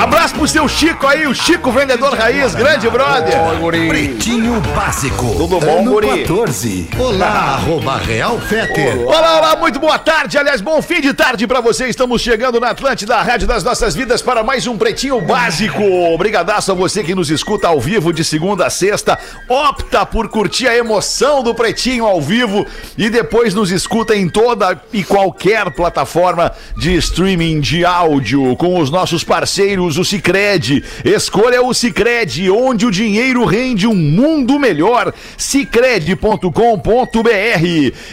[0.00, 3.38] Abraço pro seu Chico aí, o Chico Vendedor Raiz, grande brother.
[3.86, 5.34] Pretinho Básico.
[5.36, 6.22] Tudo bom, ano guri?
[6.22, 6.88] 14.
[6.98, 8.98] Olá, arroba Real Feter.
[9.06, 11.86] Olá, olá, muito boa tarde, aliás, bom fim de tarde pra você.
[11.86, 15.82] Estamos chegando na Atlântida, a rádio das nossas vidas, para mais um Pretinho Básico.
[16.14, 19.18] Obrigadaço a você que nos escuta ao vivo de segunda a sexta.
[19.50, 24.80] Opta por curtir a emoção do Pretinho ao vivo e depois nos escuta em toda
[24.94, 30.84] e qualquer plataforma de streaming de áudio com os nossos parceiros, o Cicred.
[31.04, 35.12] Escolha o Cicred, onde o dinheiro rende um mundo melhor.
[35.36, 36.50] Cicred.com.br.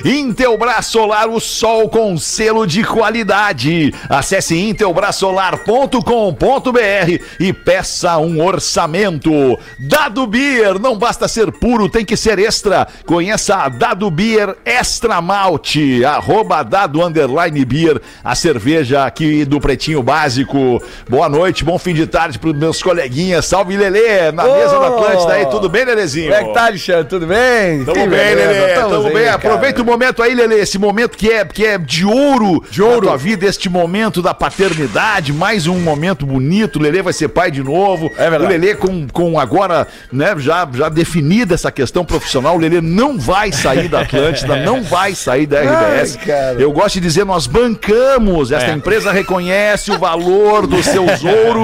[0.05, 3.93] Intelbras Solar, o sol com selo de qualidade.
[4.09, 9.31] Acesse intelbrasolar.com.br e peça um orçamento.
[9.79, 12.87] Dado Beer, não basta ser puro, tem que ser extra.
[13.05, 20.03] Conheça a Dado Beer Extra Malte, arroba Dado Underline Beer, a cerveja aqui do Pretinho
[20.03, 20.81] Básico.
[21.09, 23.43] Boa noite, bom fim de tarde pros meus coleguinhas.
[23.45, 25.45] Salve, Lelê, na mesa da Atlântida aí.
[25.47, 26.31] Tudo bem, Lelezinho?
[26.31, 27.03] Como é que tá, Alexandre?
[27.09, 27.83] Tudo bem?
[27.83, 28.73] Tamo bem, Lelê.
[28.73, 29.23] tamo Tamo aí, bem.
[29.25, 29.35] cara.
[29.35, 30.61] Aproveita o momento aí, Lelê.
[30.61, 32.63] Esse momento que é, que é de ouro.
[32.71, 33.01] De ouro.
[33.01, 35.33] Na tua vida, este momento da paternidade.
[35.33, 36.77] Mais um momento bonito.
[36.79, 38.09] O Lelê vai ser pai de novo.
[38.17, 38.45] É verdade.
[38.45, 42.55] O Lelê com, com agora, né, já, já definida essa questão profissional.
[42.55, 46.17] O Lelê não vai sair da Atlântida, não vai sair da RBS.
[46.29, 46.55] Ai.
[46.63, 48.53] Eu gosto de dizer, nós bancamos.
[48.53, 48.73] Esta É.
[48.73, 51.56] empresa reconhece o valor dos seus ouros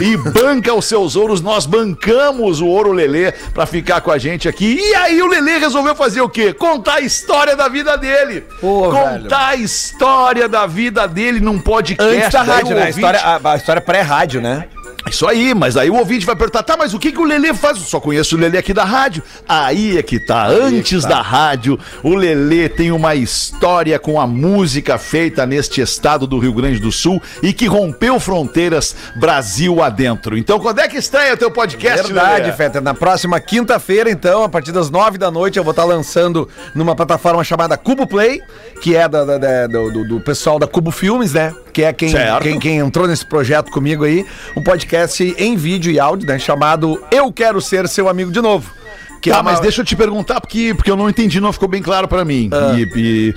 [0.00, 1.40] e banca os seus ouros.
[1.40, 4.78] Nós bancamos o ouro Lelê pra ficar com a gente aqui.
[4.80, 6.52] E aí o Lelê resolveu fazer o quê?
[6.52, 8.44] Contar a história da vida dele.
[8.60, 12.16] Pô, Contar a história da vida dele num podcast.
[12.16, 12.84] Antes da rádio, né?
[12.84, 14.68] A história, a, a história pré-rádio, né?
[15.10, 17.54] Isso aí, mas aí o ouvinte vai perguntar, tá, mas o que, que o Lelê
[17.54, 17.78] faz?
[17.78, 19.22] Eu só conheço o Lelê aqui da rádio.
[19.48, 24.98] Aí é que tá, antes da rádio, o Lelê tem uma história com a música
[24.98, 30.36] feita neste estado do Rio Grande do Sul e que rompeu fronteiras Brasil adentro.
[30.36, 32.52] Então, quando é que estreia teu podcast, Verdade, Lelê?
[32.52, 32.82] Fetter.
[32.82, 36.94] Na próxima quinta-feira, então, a partir das nove da noite, eu vou estar lançando numa
[36.94, 38.40] plataforma chamada Cubo Play,
[38.80, 41.54] que é da- da- da- do, do- do pessoal da Cubo Filmes, né?
[41.72, 42.12] Que é quem,
[42.42, 44.24] quem, quem entrou nesse projeto comigo aí.
[44.56, 46.38] Um podcast em vídeo e áudio, né?
[46.38, 48.70] Chamado Eu Quero Ser Seu Amigo de Novo.
[49.20, 51.52] Que Tá, é uma- mas deixa eu te perguntar, porque, porque eu não entendi, não
[51.52, 52.48] ficou bem claro pra mim.
[52.52, 52.74] Ah.
[52.78, 53.34] E, e,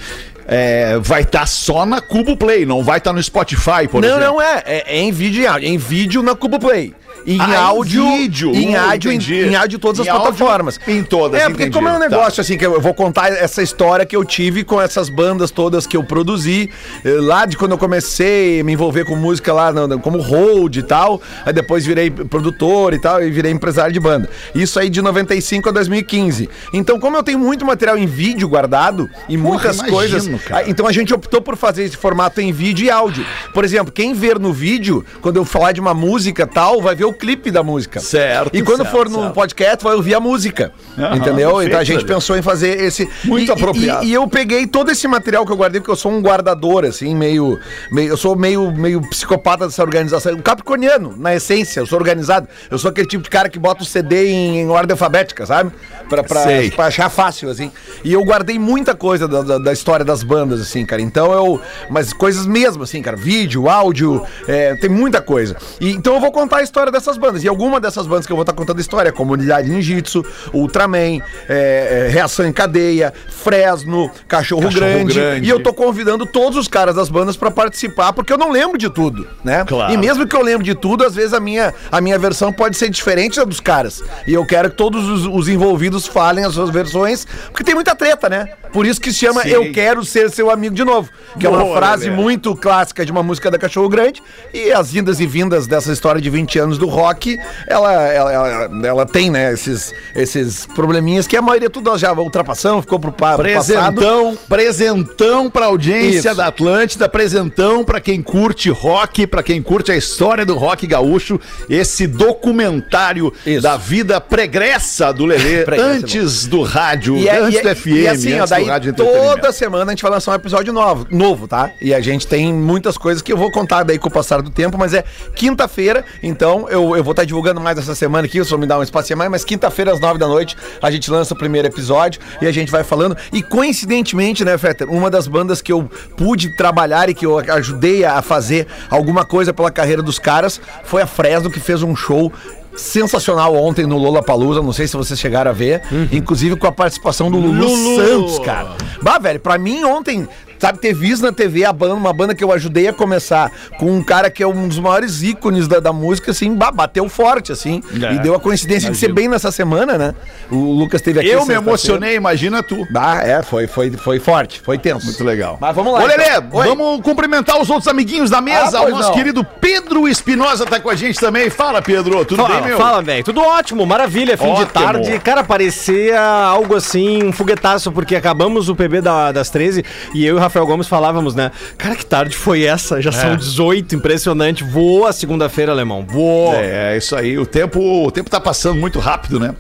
[0.48, 4.26] é, vai estar só na Cubo Play, não vai estar no Spotify, por Não, exemplo.
[4.26, 4.64] não é.
[4.66, 4.84] é.
[4.98, 5.68] é em vídeo e áudio.
[5.68, 6.94] Em vídeo na Cubo Play.
[7.26, 8.04] E em Ah, áudio.
[8.18, 8.52] vídeo.
[8.54, 9.42] Em Uh, áudio, em, entendi.
[9.46, 10.80] em áudio todas Em as plataformas.
[10.88, 11.76] em todas, É, porque entendi.
[11.76, 12.10] como é um Tá.
[12.10, 15.86] negócio assim, que eu vou contar essa história que eu tive com essas bandas todas
[15.86, 16.70] que eu produzi,
[17.06, 19.72] eh, lá de quando eu comecei a me envolver com música lá,
[20.02, 24.30] como hold e tal, aí depois virei produtor e tal, e virei empresário de banda.
[24.56, 26.50] Isso aí de 95 a 2015.
[26.74, 30.70] Então, como eu tenho muito material em vídeo guardado e muitas imagino, coisas, cara.
[30.70, 33.26] então a gente optou por fazer esse formato em vídeo e áudio.
[33.54, 37.06] Por exemplo, quem ver no vídeo, quando eu falar de uma música tal, vai ver
[37.06, 38.00] o clipe da música.
[38.00, 39.34] Certo, E quando certo, for no certo.
[39.34, 40.72] podcast, vai ouvir a música.
[41.16, 41.56] Entendeu?
[41.56, 43.10] perfeito, então a gente pensou em fazer esse.
[43.24, 44.06] Muito e, apropriado.
[44.06, 46.86] E, e eu peguei todo esse material que eu guardei, porque eu sou um guardador,
[46.86, 47.60] assim, meio.
[47.92, 50.34] meio eu sou meio, meio psicopata dessa organização.
[50.34, 52.48] Um capricorniano, na essência, eu sou organizado.
[52.70, 55.72] Eu sou aquele tipo de cara que bota o CD em, em ordem alfabética, sabe?
[56.08, 56.44] Pra, pra,
[56.76, 57.72] pra achar fácil, assim.
[58.04, 61.02] E eu guardei muita coisa da, da, da história das bandas, assim, cara.
[61.02, 61.60] Então eu.
[61.90, 63.18] Mas coisas mesmo, assim, cara.
[63.18, 65.56] Vídeo, áudio, é, tem muita coisa.
[65.80, 67.44] E, então eu vou contar a história dessas bandas.
[67.44, 72.08] E alguma dessas bandas que eu vou estar contando a história, Comunidade Ninjitsu, Ultraman, é,
[72.08, 75.14] é, Reação em Cadeia, Fresno, Cachorro, Cachorro Grande.
[75.14, 75.48] Grande.
[75.48, 78.78] E eu tô convidando todos os caras das bandas pra participar, porque eu não lembro
[78.78, 79.64] de tudo, né?
[79.66, 79.94] Claro.
[79.94, 82.76] E mesmo que eu lembre de tudo, às vezes a minha, a minha versão pode
[82.76, 84.02] ser diferente da dos caras.
[84.26, 87.96] E eu quero que todos os, os envolvidos falem as suas versões, porque tem muita
[87.96, 88.48] treta, né?
[88.72, 89.50] Por isso que se chama Sim.
[89.50, 91.10] Eu Quero Ser Seu Amigo de Novo.
[91.38, 92.16] Que é uma Boa, frase Lelé.
[92.16, 94.24] muito clássica de uma música da Cachorro Grande.
[94.54, 97.38] E as vindas e vindas dessa história de 20 anos do rock,
[97.68, 102.82] ela, ela, ela, ela tem, né, esses, esses probleminhas que a maioria tudo já ultrapassamos,
[102.82, 103.96] ficou pro, pa- pro passado.
[103.96, 106.36] Presentão, presentão pra audiência Isso.
[106.38, 111.40] da Atlântida, presentão pra quem curte rock, pra quem curte a história do rock gaúcho,
[111.70, 113.62] esse documentário Isso.
[113.62, 117.88] da vida pregressa do Lelê, antes do rádio, E, é- antes e é- do FM,
[117.88, 120.74] e assim, ó, antes daí do rádio toda semana a gente vai lançar um episódio
[120.74, 121.70] novo, novo, tá?
[121.82, 124.50] E a gente tem muitas coisas que eu vou contar daí com o passar do
[124.50, 125.04] tempo, mas é
[125.36, 128.84] quinta-feira, então eu, eu vou estar divulgando mais essa semana aqui, só me dar um
[128.84, 132.48] espaço mais, mas quinta-feira às nove da noite a gente lança o primeiro episódio e
[132.48, 133.16] a gente vai falando.
[133.32, 138.06] E coincidentemente, né, Fetter, uma das bandas que eu pude trabalhar e que eu ajudei
[138.06, 142.32] a fazer alguma coisa pela carreira dos caras foi a Fresno, que fez um show
[142.76, 145.82] sensacional ontem no Lola Palusa, não sei se vocês chegaram a ver,
[146.12, 148.06] inclusive com a participação do Lulu, Lulu.
[148.06, 148.76] Santos, cara.
[149.02, 150.28] Bah, velho, pra mim ontem
[150.62, 153.92] sabe, ter visto na TV a banda, uma banda que eu ajudei a começar, com
[153.92, 157.82] um cara que é um dos maiores ícones da, da música, assim, bateu forte, assim.
[158.02, 159.16] É, e deu a coincidência de ser imagino.
[159.16, 160.14] bem nessa semana, né?
[160.52, 161.30] O Lucas teve aqui.
[161.30, 162.88] Eu me emocionei, imagina tu.
[162.96, 165.06] Ah, é, foi, foi, foi forte, foi tenso.
[165.06, 165.58] Muito legal.
[165.60, 166.04] Mas vamos lá.
[166.04, 166.60] Ô, Lelê, então.
[166.60, 166.68] Oi.
[166.68, 168.78] vamos cumprimentar os outros amiguinhos da mesa.
[168.80, 169.16] Ah, o nosso não.
[169.16, 171.50] querido Pedro Espinosa tá com a gente também.
[171.50, 172.24] Fala, Pedro.
[172.24, 172.78] Tudo Fala, bem, meu?
[172.78, 173.24] fala, velho.
[173.24, 174.38] Tudo ótimo, maravilha.
[174.38, 174.66] Fim Ótimo.
[174.68, 175.20] de tarde.
[175.20, 180.36] Cara, parecia algo assim, um foguetaço, porque acabamos o PB da- das 13 e eu
[180.36, 181.50] e o Rafael Gomes falávamos, né?
[181.78, 183.02] Cara, que tarde foi essa?
[183.02, 184.66] Já são 18, impressionante.
[184.66, 186.06] Voou a segunda-feira, alemão.
[186.06, 186.54] Voou.
[186.54, 187.40] É, é isso aí.
[187.40, 189.56] O tempo, o tempo tá passando muito rápido, né?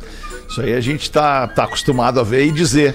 [0.50, 2.94] Isso aí a gente tá, tá acostumado a ver e dizer.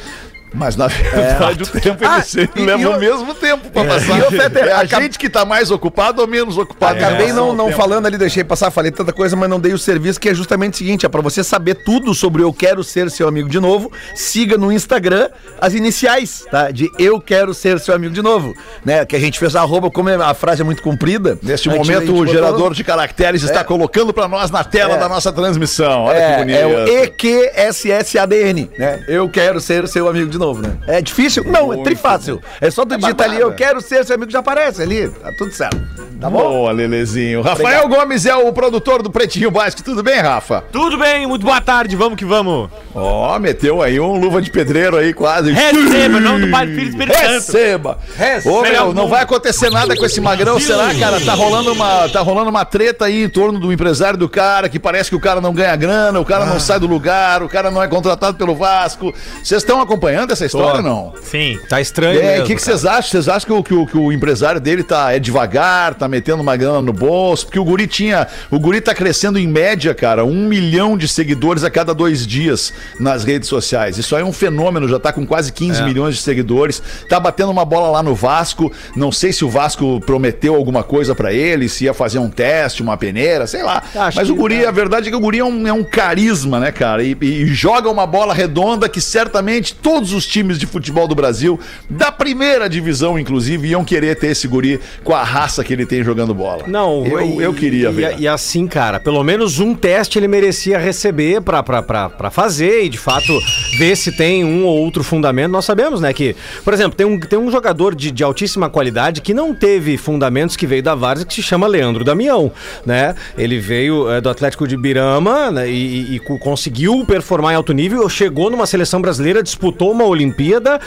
[0.57, 3.71] Mas na verdade o tempo ele Ah, sempre e- leva e o eu- mesmo tempo
[3.71, 4.17] pra passar.
[4.17, 6.97] E eu, é a acab- gente que tá mais ocupado ou menos ocupado.
[6.99, 7.77] Acabei em não, não tempo.
[7.77, 10.75] falando ali, deixei passar, falei tanta coisa, mas não dei o serviço, que é justamente
[10.75, 13.93] o seguinte: é pra você saber tudo sobre Eu Quero Ser Seu Amigo de Novo,
[14.15, 15.29] siga no Instagram
[15.61, 16.71] as iniciais, tá?
[16.71, 18.55] De Eu Quero Ser Seu Amigo de Novo,
[18.85, 19.05] né?
[19.05, 21.39] Que a gente fez a arroba, como a frase é muito comprida.
[21.43, 24.99] Neste momento, o botou- gerador de caracteres está colocando pra nós na tela É.
[24.99, 26.05] da nossa transmissão.
[26.05, 26.57] Olha que É, bonito.
[26.59, 29.05] é o EQSSADN, né?
[29.09, 30.77] Eu quero ser seu amigo de novo, né?
[30.87, 31.45] É difícil?
[31.45, 32.41] Não, é trifácil.
[32.61, 35.09] É só tu digitar ali, eu quero ser seu amigo, já aparece ali.
[35.09, 35.77] Tá tudo certo.
[36.21, 36.39] Tá bom?
[36.43, 37.43] Boa, Lelezinho.
[37.43, 39.83] Rafael Gomes é o produtor do Pretinho Básico.
[39.83, 40.65] Tudo bem, Rafa?
[40.73, 42.71] Tudo bem, muito boa tarde, vamos que vamos.
[42.95, 45.53] Ó, meteu aí um luva de pedreiro aí quase.
[45.53, 47.29] Receba, não do Pai do Filho Espírito Santo.
[47.33, 47.99] Receba!
[48.17, 48.55] Receba.
[48.55, 51.21] Ô, meu, não vai acontecer nada com esse magrão, será, cara?
[51.21, 54.79] Tá rolando, uma, tá rolando uma treta aí em torno do empresário do cara, que
[54.79, 56.47] parece que o cara não ganha grana, o cara Ah.
[56.47, 59.13] não sai do lugar, o cara não é contratado pelo Vasco.
[59.43, 61.13] Vocês estão acompanhando essa história ou não?
[61.23, 61.59] Sim.
[61.69, 62.21] Tá estranho.
[62.21, 63.11] É, o que vocês acham?
[63.11, 66.43] Vocês acham que o, que, o, que o empresário dele tá, é devagar, tá metendo
[66.43, 67.47] uma grana no bolso?
[67.47, 68.27] Porque o Guri tinha.
[68.51, 72.73] O Guri tá crescendo em média, cara, um milhão de seguidores a cada dois dias
[72.99, 73.99] nas redes sociais.
[73.99, 76.83] Isso aí é um fenômeno, já tá com quase 15 milhões de seguidores.
[77.09, 78.73] Tá batendo uma bola lá no Vasco.
[78.95, 82.83] Não sei se o Vasco prometeu alguma coisa pra ele, se ia fazer um teste,
[82.83, 83.83] uma peneira, sei lá.
[83.95, 86.59] Acho Mas o Guri, a verdade é que o Guri é um, é um carisma,
[86.59, 87.03] né, cara?
[87.03, 91.59] E, e joga uma bola redonda que certamente todos os times de futebol do Brasil,
[91.91, 96.05] da primeira divisão, inclusive, iam querer ter esse Guri com a raça que ele tem
[96.05, 96.63] jogando bola.
[96.69, 98.21] Não, eu, e- eu queria e, ver.
[98.21, 102.85] E, assim, cara, pelo menos um teste ele merecia receber pra, pra, pra, pra fazer
[102.85, 103.37] e, de fato,
[103.77, 105.51] ver se tem um ou outro fundamento.
[105.51, 109.21] Nós sabemos, né, que, por exemplo, tem um, tem um jogador de, de altíssima qualidade
[109.21, 112.53] que não teve fundamentos que veio da Várzea, que se chama Leandro Damião,
[112.85, 113.15] né?
[113.37, 115.73] Ele veio é, do Atlético de Birama né, e,
[116.13, 120.81] e- e co- conseguiu performar em alto nível, chegou numa seleção brasileira, disputou uma Olimpíada,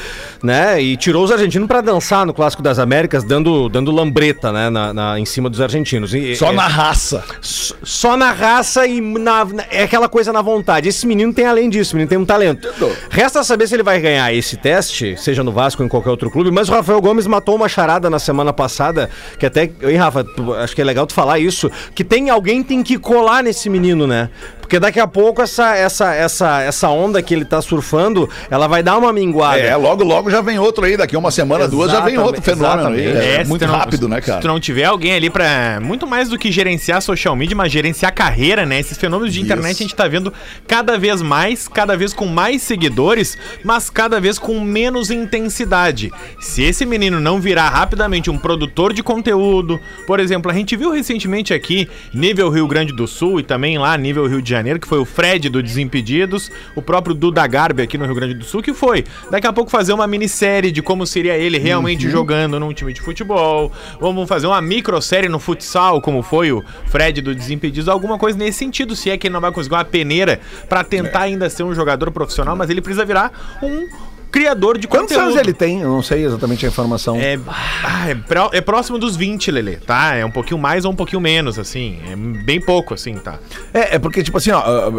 [0.44, 0.82] né?
[0.82, 4.70] E tirou os argentinos pra dançar no Clássico das Américas, dando, dando lambreta, né?
[4.70, 6.14] Na, na- em cima dos argentinos.
[6.14, 7.24] E- Só é- na raça.
[7.42, 10.90] Só na raça e na, na- é aquela coisa na vontade.
[10.90, 12.68] Esse menino tem além disso, menino tem um talento.
[13.10, 16.30] Resta saber se ele vai ganhar esse teste, seja no Vasco ou em qualquer outro
[16.32, 20.24] clube, mas o Rafael Gomes matou uma charada na semana passada, que até, hein, Rafa,
[20.24, 23.70] tu- acho que é legal tu falar isso, que tem alguém tem que colar nesse
[23.70, 24.30] menino, né?
[24.70, 28.84] Porque daqui a pouco essa, essa, essa, essa onda que ele tá surfando, ela vai
[28.84, 29.58] dar uma minguada.
[29.60, 30.96] É, logo, logo já vem outro aí.
[30.96, 33.06] Daqui uma semana, duas, já vem outro Exatamente, fenômeno aí.
[33.08, 33.36] exatamente.
[33.40, 34.48] É, se muito não- rápido, né, Se tu cara?
[34.48, 35.80] não tiver alguém ali pra.
[35.82, 38.80] Muito mais do que gerenciar social media, mas gerenciar carreira, né?
[38.80, 39.82] Esses fenômenos de internet Isso.
[39.82, 40.32] a gente tá vendo
[40.68, 46.12] cada vez mais, cada vez com mais seguidores, mas cada vez com menos intensidade.
[46.40, 50.92] Se esse menino não virar rapidamente um produtor de conteúdo, por exemplo, a gente viu
[50.92, 54.88] recentemente aqui, nível Rio Grande do Sul e também lá, nível Rio de Janeiro, que
[54.88, 58.62] foi o Fred do Desimpedidos, o próprio Duda Garbi aqui no Rio Grande do Sul,
[58.62, 62.12] que foi daqui a pouco fazer uma minissérie de como seria ele realmente Uhum.
[62.12, 63.72] jogando num time de futebol.
[64.00, 68.60] Vamos fazer uma microsérie no futsal, como foi o Fred do Desimpedidos, alguma coisa nesse
[68.60, 71.74] sentido, se é que ele não vai conseguir uma peneira pra tentar ainda ser um
[71.74, 73.88] jogador profissional, mas ele precisa virar um
[74.32, 75.32] criador de Quantos conteúdo.
[75.32, 75.82] anos ele tem?
[75.82, 77.16] Eu não sei exatamente a informação.
[77.18, 80.16] É, ah, é, pró- é próximo dos 20, Lelê, tá?
[80.16, 82.00] É um pouquinho mais ou um pouquinho menos, assim.
[82.12, 83.40] É bem pouco, assim, tá?
[83.74, 84.92] É, é porque, tipo assim, ó, ah,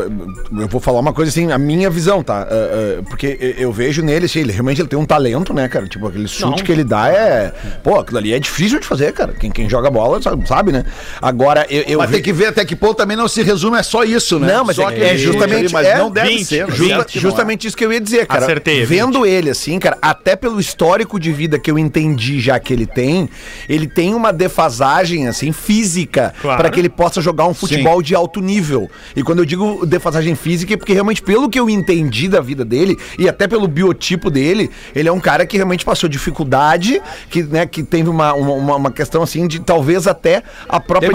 [0.61, 2.43] eu vou falar uma coisa assim, a minha visão, tá?
[2.43, 5.87] Ah, ah, porque eu- vejo nele, assim, ele realmente ele tem um talento, né, cara?
[5.87, 6.65] Tipo, aquele chute Não.
[6.65, 7.53] que ele dá é.
[7.83, 9.33] Pô, aquilo ali é difícil de fazer, cara.
[9.33, 10.85] Quem, quem joga bola sabe, sabe, né?
[11.23, 11.83] Agora, eu.
[11.87, 14.03] eu Mas ve- tem que ver até que ponto também não se resume, é só
[14.05, 14.53] isso, né?
[14.55, 15.59] Não, mas só é, é aquele chute justamente.
[15.67, 16.71] ali, mas é, não deve 20, ser.
[16.73, 17.21] Justa- que é.
[17.21, 18.45] justamente isso que eu ia dizer, cara.
[18.45, 18.85] Acertei, é
[19.21, 22.87] Vendo ele assim, cara, até pelo histórico de vida que eu entendi já que ele
[22.87, 23.29] tem,
[23.69, 26.59] ele tem uma defasagem, assim, física, Claro.
[26.61, 28.89] para que ele possa jogar um futebol de alto nível.
[29.15, 32.65] E quando eu digo defasagem física, é porque realmente, pelo que eu entendi da vida
[32.65, 37.43] dele, e até pelo biotipo dele, ele é um cara que realmente passou dificuldade, que,
[37.43, 41.11] né, que teve uma, uma, uma- questão assim de talvez até a própria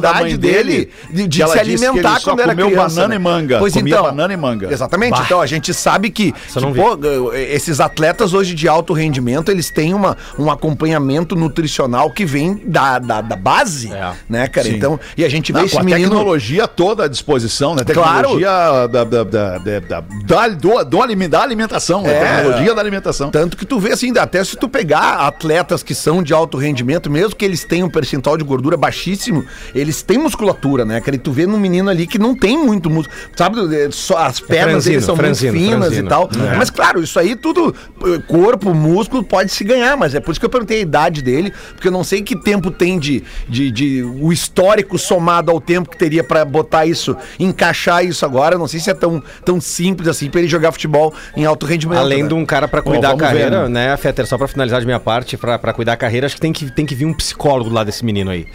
[0.00, 2.94] da mãe dele de, de se alimentar quando era comeu criança.
[2.94, 3.14] banana né?
[3.16, 3.58] e manga.
[3.58, 4.72] Pois Comia então, banana e manga.
[4.72, 5.20] Exatamente.
[5.20, 6.96] Então a gente sabe que, que, pô,
[7.42, 12.98] esses atletas hoje de alto rendimento, eles têm uma, um acompanhamento nutricional que vem da,
[12.98, 14.12] da, da base, É.
[14.28, 14.68] né, cara?
[14.68, 14.76] Sim.
[14.76, 16.10] Então, e a gente vê Não, esse com a menino...
[16.10, 17.84] tecnologia toda à disposição, né?
[17.84, 18.28] Claro.
[18.38, 18.50] Tecnologia
[18.88, 22.12] da, da, da, da, da, da, do, da alimentação, né?
[22.12, 22.36] É.
[22.36, 23.30] Tecnologia da alimentação.
[23.30, 27.10] Tanto que tu vê assim, até se tu pegar atletas que são de alto rendimento,
[27.10, 29.44] mesmo que eles tenham um percentual de gordura baixíssimo,
[29.74, 31.16] eles têm musculatura, né, cara?
[31.16, 33.16] E tu vê num menino ali que não tem muito músculo.
[33.36, 36.06] Sabe, é, só as pernas franzino, deles são franzino, muito finas franzino.
[36.06, 36.30] e tal.
[36.56, 40.40] Mas claro, isso aí tudo, eh, corpo, músculo, pode se ganhar, mas é por isso
[40.40, 43.70] que eu perguntei a idade dele, porque eu não sei que tempo tem de, de,
[43.70, 48.54] de o histórico somado ao tempo que teria pra botar isso, encaixar isso agora.
[48.54, 51.66] Eu não sei se é tão, tão simples assim pra ele jogar futebol em alto
[51.66, 51.98] rendimento.
[51.98, 52.28] Além né?
[52.28, 53.88] de um cara pra Bom, cuidar a vamos ver, carreira, né?
[53.88, 56.40] né, Fetter, só pra finalizar de minha parte, pra, pra cuidar a carreira, acho que
[56.40, 58.46] tem que, tem que vir um psicólogo lá desse menino aí.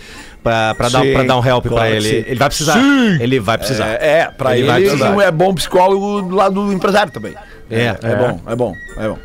[0.46, 2.08] Pra, pra, dar, pra dar um help pra claro que ele.
[2.08, 2.24] sim.
[2.28, 2.74] Ele vai precisar.
[2.74, 3.18] Sim.
[3.20, 3.88] Ele vai precisar.
[3.88, 5.24] É, é pra Ele ele, vai precisar.
[5.24, 7.34] é bom psicólogo do lado do empresário também.
[7.68, 8.16] É, é, é.
[8.16, 9.18] bom, é bom, é bom.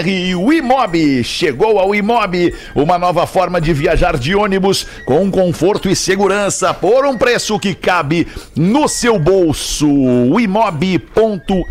[0.07, 1.23] e o Imob.
[1.25, 7.07] Chegou ao Imob, uma nova forma de viajar de ônibus com conforto e segurança por
[7.07, 9.89] um preço que cabe no seu bolso.
[9.89, 10.39] O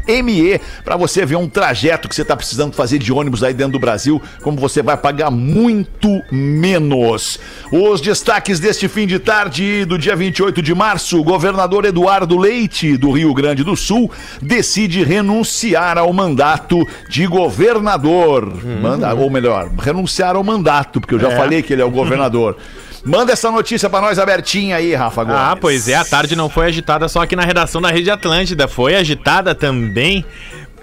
[0.07, 3.73] imob.me para você ver um trajeto que você está precisando fazer de ônibus aí dentro
[3.73, 7.39] do Brasil, como você vai pagar muito menos.
[7.71, 12.97] Os destaques deste fim de tarde do dia 28 de março, o governador Eduardo Leite,
[12.97, 14.11] do Rio Grande do Sul,
[14.41, 18.53] decide renunciar ao mandato de governador.
[18.81, 22.57] Manda, ou melhor, renunciar ao mandato, porque eu já falei que ele é o governador.
[23.05, 25.39] Manda essa notícia pra nós abertinha aí, Rafa Gomes.
[25.39, 28.67] Ah, pois é, a tarde não foi agitada só aqui na redação da Rede Atlântida,
[28.67, 30.25] foi agitada também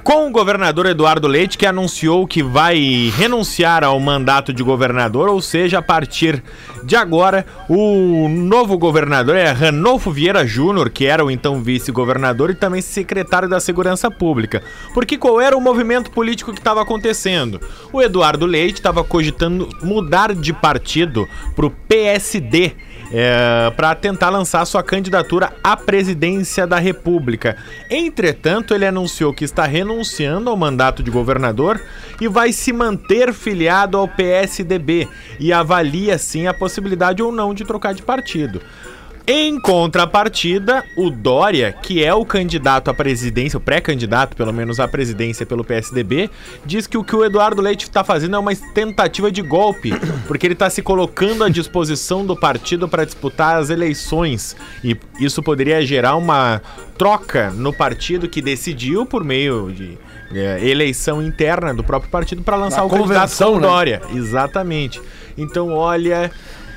[0.02, 5.40] com o governador Eduardo Leite, que anunciou que vai renunciar ao mandato de governador, ou
[5.40, 6.42] seja, a partir
[6.82, 12.54] de agora, o novo governador é Ranolfo Vieira Júnior, que era o então vice-governador e
[12.54, 14.62] também secretário da Segurança Pública.
[14.92, 17.60] Porque qual era o movimento político que estava acontecendo?
[17.92, 22.72] O Eduardo Leite estava cogitando mudar de partido para o PSD
[23.12, 27.56] é, para tentar lançar sua candidatura à presidência da República.
[27.90, 31.80] Entretanto, ele anunciou que está renunciando ao mandato de governador
[32.20, 37.64] e vai se manter filiado ao PSDB e avalia sim a possibilidade ou não de
[37.64, 38.62] trocar de partido.
[39.24, 44.88] Em contrapartida, o Dória, que é o candidato à presidência, o pré-candidato, pelo menos, à
[44.88, 46.28] presidência pelo PSDB,
[46.66, 49.92] diz que o que o Eduardo Leite está fazendo é uma tentativa de golpe,
[50.26, 54.56] porque ele está se colocando à disposição do partido para disputar as eleições.
[54.82, 56.60] E isso poderia gerar uma
[56.98, 59.96] troca no partido que decidiu, por meio de
[60.34, 63.60] é, eleição interna do próprio partido, para lançar Uma o candidato né?
[63.60, 64.02] Dória.
[64.12, 65.00] Exatamente.
[65.38, 66.28] Então, olha.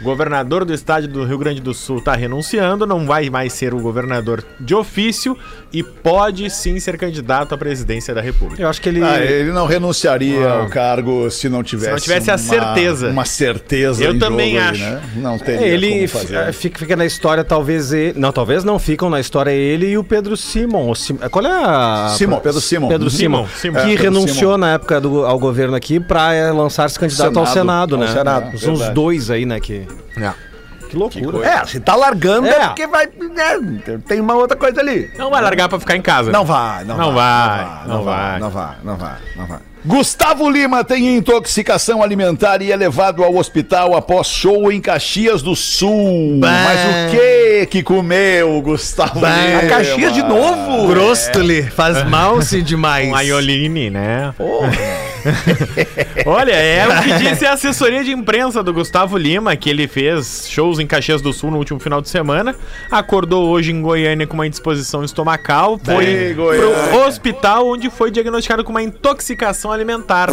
[0.06, 3.80] Governador do estado do Rio Grande do Sul está renunciando, não vai mais ser o
[3.80, 5.38] governador de ofício
[5.74, 8.62] e pode sim ser candidato à presidência da República.
[8.62, 9.04] Eu acho que ele.
[9.04, 13.10] Ah, ele não renunciaria ao cargo se não tivesse, Se não tivesse a uma- certeza.
[13.10, 14.04] Uma certeza.
[14.04, 14.80] Eu em também acho.
[14.82, 15.02] né?
[15.18, 16.54] Não teria É, ele fazer.
[16.54, 18.18] fica, fica na história, talvez ele.
[18.18, 20.90] Não, talvez não ficam na história ele e o Pedro Simon.
[20.90, 22.14] O Sim- Qual é a.
[22.16, 22.88] Simon, Pedro Simon.
[22.88, 23.10] Pedro.
[23.10, 23.48] Simon.
[23.56, 23.80] Simon.
[23.80, 24.58] É, Que Pedro renunciou Simon.
[24.58, 27.56] na época do, ao governo aqui pra eh, lançar-se candidato ao Senado.
[27.56, 28.08] Senado, Ao né?
[28.08, 29.60] Senado, São os dois aí, né?
[29.60, 29.88] Que,
[30.90, 31.46] que loucura.
[31.48, 32.68] É, se tá largando é, É.
[32.68, 33.06] porque vai.
[33.08, 35.10] né, tem uma outra coisa ali.
[35.18, 36.32] Não vai largar para ficar em casa.
[36.32, 37.66] Não vai, não, Não vai.
[37.66, 38.40] vai, não vai.
[38.40, 39.60] Não vai, não vai, não vai.
[39.88, 45.56] Gustavo Lima tem intoxicação alimentar e é levado ao hospital após show em Caxias do
[45.56, 46.40] Sul.
[46.42, 49.60] Mas o que que comeu, Gustavo Lima?
[49.60, 50.88] A Caxias de novo?
[50.88, 53.10] Grostoli, faz mal se demais.
[53.10, 54.34] Um Aioline, né?
[56.26, 60.48] Olha, é o que disse a assessoria de imprensa do Gustavo Lima, que ele fez
[60.50, 62.56] shows em Caxias do Sul no último final de semana.
[62.92, 65.80] Acordou hoje em Goiânia com uma indisposição estomacal.
[65.84, 70.30] Foi pro hospital onde foi diagnosticado com uma intoxicação alimentar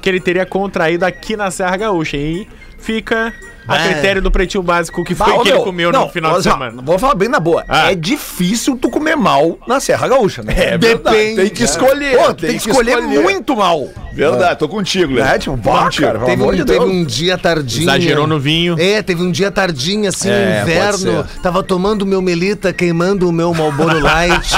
[0.00, 2.16] que ele teria contraído aqui na Serra Gaúcha.
[2.16, 3.32] E fica
[3.68, 6.36] a critério do pretinho básico que foi Bah, que ele meu, comeu não, no final
[6.36, 6.82] de semana.
[6.82, 7.64] Vou falar bem na boa.
[7.68, 7.90] Ah.
[7.90, 10.54] É difícil tu comer mal na Serra Gaúcha, né?
[10.56, 13.88] É verdade, tem que escolher, Pô, tem, que escolher, muito mal.
[14.12, 15.28] Verdade, tô contigo, Lelê.
[15.28, 17.82] É, tipo, bah, cara, Teve um, de teve um dia tardinho.
[17.82, 18.76] Exagerou no vinho.
[18.78, 21.26] É, teve um dia tardinho, assim, É, inverno.
[21.42, 24.54] Tava tomando meu Melita, queimando o meu Malboro Light.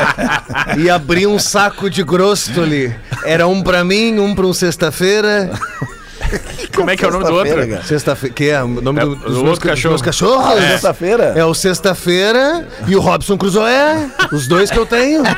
[0.78, 2.94] e abri um saco de Grostoli.
[3.24, 5.50] Era um pra mim, um pra um sexta-feira.
[6.74, 7.82] Como é que é o nome do outro?
[7.84, 8.34] Sexta-feira.
[8.34, 9.94] Que é o nome É, do, o dos meus, cachorro.
[9.94, 10.58] dos meus cachorros?
[10.58, 11.32] Ah, Sexta-feira?
[11.36, 14.06] É o Sexta-feira e o Robson Crusoé.
[14.32, 15.22] Os dois que eu tenho.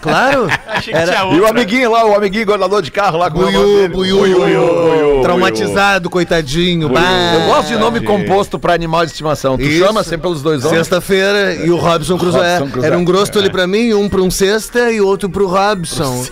[0.00, 0.48] Claro.
[0.66, 1.50] Achei que Era- E o outra.
[1.50, 5.20] amiguinho lá, o amiguinho governador de carro lá com o nome Buiu, buiu, buiu.
[5.22, 6.88] Traumatizado, coitadinho.
[6.88, 7.00] Bah.
[7.34, 9.56] Eu gosto de nome composto pra animal de estimação.
[9.56, 9.84] Tu Isso.
[9.84, 10.78] chama sempre pelos dois nomes?
[10.78, 12.60] Sexta-feira e o Robson Crusoé.
[12.82, 16.24] Era um grosso ali pra mim, um pra um sexta e outro pro Robson.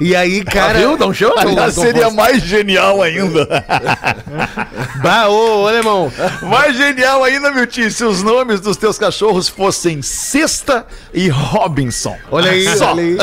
[0.00, 0.78] E aí, cara.
[0.78, 0.96] viu?
[0.98, 1.34] Não chama?
[1.38, 3.13] Aliás, seria mais genial ainda.
[5.02, 6.10] Bah, ô, ô, alemão.
[6.42, 12.16] mais genial ainda, meu tio, se os nomes dos teus cachorros fossem Sexta e Robinson.
[12.30, 12.92] Olha aí, Só.
[12.92, 13.16] olha aí.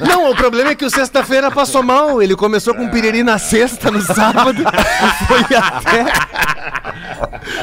[0.06, 2.22] Não, o problema é que o sexta-feira passou mal.
[2.22, 4.64] Ele começou com piriri na sexta, no sábado, e
[5.26, 6.04] foi até.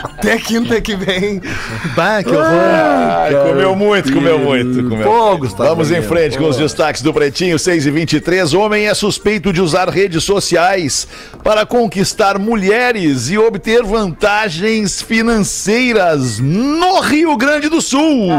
[0.03, 1.41] Até quinta que vem.
[1.95, 2.43] Bah, que horror.
[2.43, 4.83] Ai, comeu muito, comeu muito.
[4.83, 5.03] Comeu.
[5.03, 5.37] Pô.
[5.37, 8.53] Gustavo Vamos em frente com os destaques do Pretinho 6 e 23.
[8.53, 11.07] Homem é suspeito de usar redes sociais
[11.43, 18.29] para conquistar mulheres e obter vantagens financeiras no Rio Grande do Sul.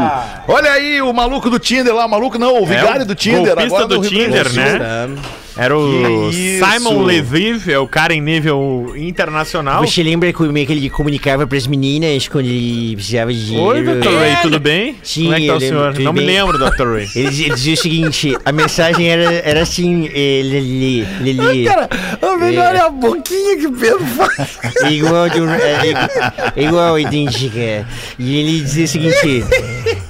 [0.47, 3.55] Olha aí o maluco do Tinder lá, o maluco não, o vigário É, do Tinder.
[3.55, 4.63] golpista Agora do no Rio Grande Tinder, Sul.
[4.79, 5.09] né?
[5.55, 6.31] Era o?
[6.31, 9.85] Simon Leviv, é o cara em nível internacional.
[9.85, 13.67] Você lembra como é que ele comunicava pras meninas quando ele precisava de dinheiro?
[13.67, 14.07] Oi, Dr.
[14.17, 14.95] Ray, tudo bem?
[15.03, 15.99] Sim, Como é que tá o senhor?
[15.99, 16.27] Não me bem.
[16.37, 16.87] lembro, Dr.
[16.95, 17.07] Ray.
[17.15, 21.87] Ele, dizia- ele dizia o seguinte, a mensagem era, era assim, eh, Lili, Lili, Cara,
[22.21, 24.57] o melhor é a boquinha que o Pedro faz.
[24.83, 26.09] é igual, de um, é, igual-
[26.55, 27.87] é igual, idêntica.
[28.17, 29.43] E ele dizia o seguinte,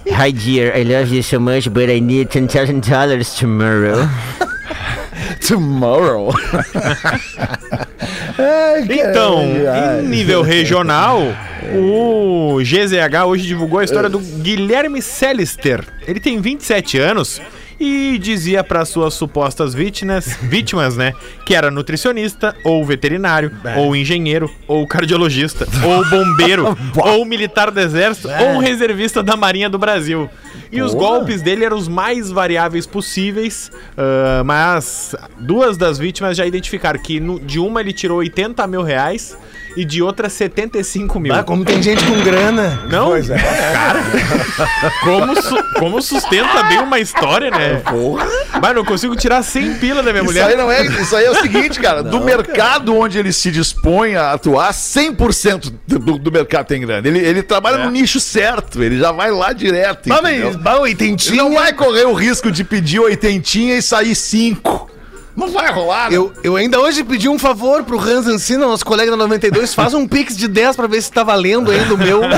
[0.07, 4.07] Hi dear, I love you so much, but I need $10,000 tomorrow.
[5.47, 6.33] Tomorrow.
[8.37, 11.21] Ai, Então, em nível regional,
[11.75, 15.83] o GZH hoje divulgou a história do Guilherme Celister.
[16.07, 17.41] Ele tem 27 anos
[17.79, 21.13] e dizia para suas supostas vítimas, vítimas, né,
[21.45, 28.29] que era nutricionista, ou veterinário, ou engenheiro, ou cardiologista, ou bombeiro, ou militar do exército,
[28.29, 30.29] ou reservista da Marinha do Brasil.
[30.71, 36.45] E os golpes dele eram os mais variáveis possíveis, ah, mas duas das vítimas já
[36.45, 39.37] identificaram que no- de uma ele tirou 80 mil reais
[39.75, 41.33] e de outra 75 mil.
[41.33, 42.79] Ah, como tem gente com grana.
[42.89, 43.11] Não?
[43.11, 44.03] Cara,
[45.03, 47.81] como, su- como sustenta bem uma história, né?
[47.89, 48.27] Porra.
[48.61, 50.47] Mas não consigo tirar 100 pila da minha Isso mulher.
[50.49, 54.15] aí não é, isso aí é o seguinte, cara, do mercado onde ele se dispõe
[54.15, 57.07] a atuar, 100% do, do mercado tem grana.
[57.07, 60.11] Ele, ele trabalha no nicho certo, ele já vai lá direto.
[60.13, 60.47] Ah, entendeu?
[60.47, 61.35] mas, bah, Ele oitentinha.
[61.43, 64.89] não vai correr o risco de pedir oitentinha e sair cinco.
[65.35, 66.09] Não vai rolar.
[66.11, 66.17] né?
[66.17, 69.93] Eu, eu ainda hoje pedi um favor pro Hans Ancina, nosso colega da 92, faz
[69.93, 72.21] um pix de 10 pra ver se tá valendo ainda o meu.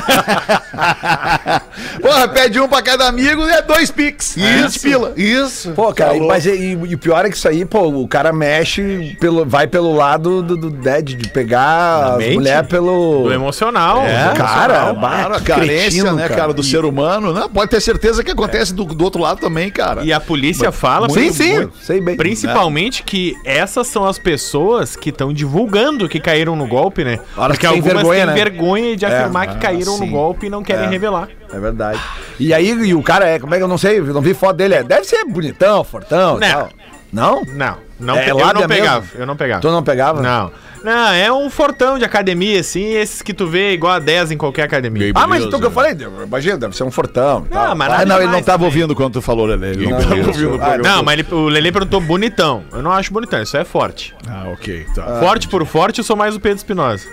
[2.02, 4.36] Porra, pede um pra cada amigo e é dois pix.
[4.36, 5.14] 20 pila.
[5.16, 5.72] Isso.
[5.72, 8.08] Pô, cara, Tá e- mas e, e o pior é que isso aí, pô, o
[8.08, 12.36] cara mexe, pelo, vai pelo lado do, do Ded, de pegar as mente?
[12.36, 13.24] mulheres pelo.
[13.24, 14.02] Do emocional.
[14.04, 15.34] É, cara, emocional.
[15.34, 16.54] A que carência, cretino, né, cara, cara.
[16.54, 17.34] do ser humano.
[17.34, 20.04] Não, pode ter certeza que acontece do, do outro lado também, cara.
[20.04, 22.16] E a polícia fala, Sim, muito- sim, muito- sei bem.
[22.16, 27.20] principalmente que essas são as pessoas que estão divulgando que caíram no golpe, né?
[27.38, 28.34] Hora Porque algumas vergonha, têm né?
[28.34, 30.90] vergonha de afirmar que caíram no golpe e não querem É.
[30.90, 31.30] revelar.
[31.52, 32.00] É verdade.
[32.40, 34.34] E aí, e o cara é, como é que eu não sei, eu não vi
[34.34, 36.48] foto dele, é, deve ser bonitão, fortão e Não.
[36.50, 36.70] tal.
[37.16, 37.44] Não?
[37.48, 39.20] Não, não, É pe- eu não pegava, mesmo?
[39.20, 39.62] eu não pegava.
[39.62, 40.22] Tu não pegava?
[40.22, 40.52] Não.
[40.84, 44.38] Não, é um fortão de academia, assim, esses que tu vê igual a 10 em
[44.38, 45.12] qualquer academia.
[45.16, 47.44] Ah, mas então que eu falei, imagina, deve ser um fortão.
[47.50, 47.76] e tal.
[47.76, 48.68] mas Ah, não, ele não demais tava também.
[48.68, 49.70] ouvindo quando tu falou, Lelê.
[49.72, 50.78] Ele não Não, ouvindo o Ah.
[50.78, 52.64] Não, mas ele- o Lele perguntou bonitão.
[52.72, 54.14] Eu não acho bonitão, isso é forte.
[54.30, 55.20] Ah, ok, tá.
[55.20, 57.08] forte por forte, eu sou mais o Pedro Espinosa.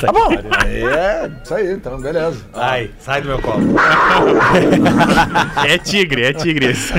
[0.00, 0.30] Tá bom.
[0.66, 2.36] É, isso aí, então, beleza.
[2.52, 3.62] Ai, sai do meu colo.
[5.66, 6.92] É tigre, é tigre esse.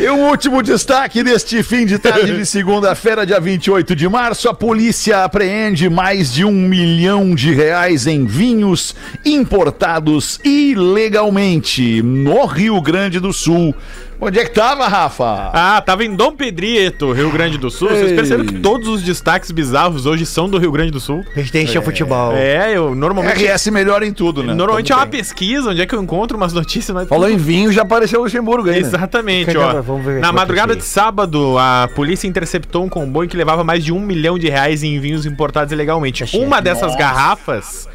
[0.00, 4.54] E o último destaque deste fim de tarde de segunda-feira, dia 28 de março, a
[4.54, 13.20] polícia apreende mais de um milhão de reais em vinhos importados ilegalmente no Rio Grande
[13.20, 13.74] do Sul.
[14.20, 15.50] Onde é que tava, Rafa?
[15.54, 17.88] Ah, tava em Dom Pedrito, Rio Grande do Sul.
[17.88, 21.22] Vocês perceberam que todos os destaques bizarros hoje são do Rio Grande do Sul?
[21.32, 22.32] Presidente é futebol.
[22.34, 23.46] É, eu normalmente.
[23.46, 24.54] RS melhor em tudo, né?
[24.54, 25.20] Normalmente é uma bem.
[25.20, 26.92] pesquisa onde é que eu encontro umas notícias.
[26.92, 28.88] Mas Falou em vinho, já apareceu o Luxemburgo aí, né?
[28.88, 29.82] Exatamente, Caramba, ó.
[29.82, 33.84] vamos ver Na quanto madrugada de sábado, a polícia interceptou um comboio que levava mais
[33.84, 36.24] de um milhão de reais em vinhos importados ilegalmente.
[36.36, 37.88] Uma dessas garrafas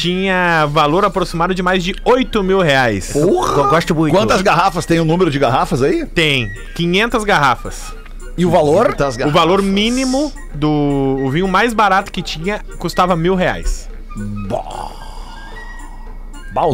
[0.00, 3.14] tinha valor aproximado de mais de 8 mil reais.
[3.14, 3.28] Eu
[3.68, 4.14] gosto muito.
[4.14, 6.06] Quantas garrafas tem o número de garrafas aí?
[6.06, 7.94] Tem 500 garrafas.
[8.36, 8.96] E o valor?
[9.26, 13.88] O valor mínimo do o vinho mais barato que tinha custava mil reais.
[14.48, 14.88] Bah,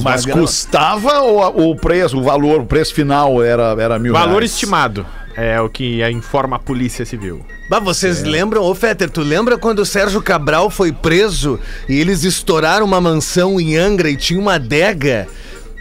[0.03, 4.53] Mas custava ou o preço, o valor, o preço final era, era mil Valor reais?
[4.53, 5.05] estimado.
[5.35, 7.45] É o que informa a Polícia Civil.
[7.69, 12.23] Bah, vocês lembram, ô Fetter, tu lembra quando o Sérgio Cabral foi preso e eles
[12.23, 15.27] estouraram uma mansão em Angra e tinha uma adega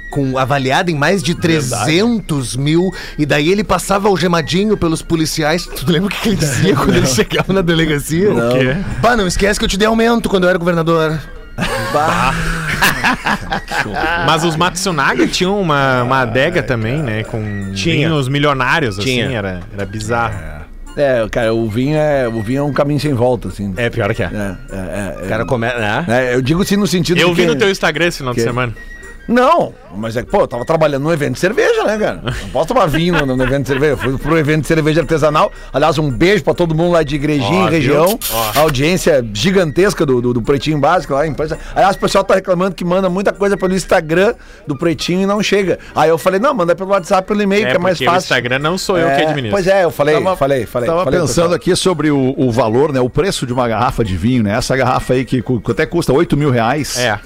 [0.09, 5.67] com, avaliada em mais de 300 mil e daí ele passava algemadinho pelos policiais.
[5.67, 8.33] Tu lembra o que, ele dizia quando ele chegava na delegacia?
[8.33, 8.75] O quê?
[9.01, 11.19] Bah, não esquece que eu te dei aumento quando eu era governador.
[14.25, 17.23] Mas os Matsunaga tinham uma, uma adega também, né?
[17.23, 18.09] Com Tinha.
[18.09, 19.25] vinhos milionários, Tinha.
[19.25, 19.35] assim.
[19.35, 20.35] Era, era bizarro.
[20.35, 20.64] É,
[21.31, 23.73] cara, o vinho é, o vinho é um caminho sem volta, assim.
[23.77, 24.25] É pior que é.
[24.27, 25.77] É, é, é, O cara começa.
[25.77, 26.05] Né?
[26.07, 28.33] é, eu digo assim no sentido Eu de vi que- no teu Instagram esse final
[28.33, 28.73] de que- semana.
[29.27, 32.21] Não, mas é que, pô, eu tava trabalhando num evento de cerveja, né, cara?
[32.43, 33.93] Não posso tomar vinho no, no evento de cerveja.
[33.93, 35.51] Eu fui pro evento de cerveja artesanal.
[35.73, 38.19] Aliás, um beijo pra todo mundo lá de Igrejinha e região.
[38.55, 41.25] A audiência gigantesca do, do, do Pretinho Básico lá.
[41.25, 41.57] Empresa.
[41.75, 44.35] Aliás, o pessoal tá reclamando que manda muita coisa pelo Instagram
[44.67, 45.79] do Pretinho e não chega.
[45.95, 48.13] Aí eu falei, não, manda pelo WhatsApp, pelo e-mail, É, que é mais porque o
[48.13, 48.25] fácil.
[48.27, 49.51] Instagram não sou eu que É, administro.
[49.51, 50.87] Pois é, eu falei, Tava- falei, falei.
[50.89, 51.53] Tava falei, pensando pessoal.
[51.55, 52.99] aqui sobre o, o valor, né?
[52.99, 54.55] O preço de uma garrafa de vinho, né?
[54.55, 56.97] Essa garrafa aí que até custa 8 mil reais.
[56.99, 57.19] É.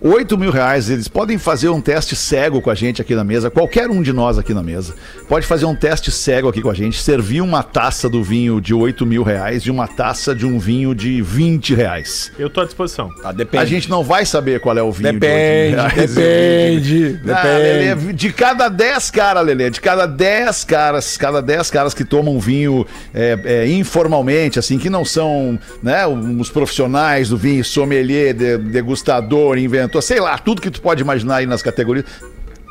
[0.00, 3.50] 8 mil reais, eles podem fazer um teste cego com a gente aqui na mesa,
[3.50, 4.94] qualquer um de nós aqui na mesa.
[5.28, 8.72] Pode fazer um teste cego aqui com a gente, servir uma taça do vinho de
[8.72, 12.32] 8 mil reais e uma taça de um vinho de 20 reais.
[12.38, 13.10] Eu tô à disposição.
[13.20, 13.62] Tá, depende.
[13.62, 16.14] A gente não vai saber qual é o vinho Depende, de 8 mil reais.
[16.14, 17.94] depende, Ah, depende.
[17.94, 22.40] Lelê, de cada 10 caras, Lelê, de cada 10 caras, cada 10 caras que tomam
[22.40, 28.56] vinho é, é, informalmente, assim, que não são né, os profissionais do vinho, sommelier, de-
[28.58, 32.04] degustador, inventor, sei lá, tudo que tu pode imaginar aí nas categorias.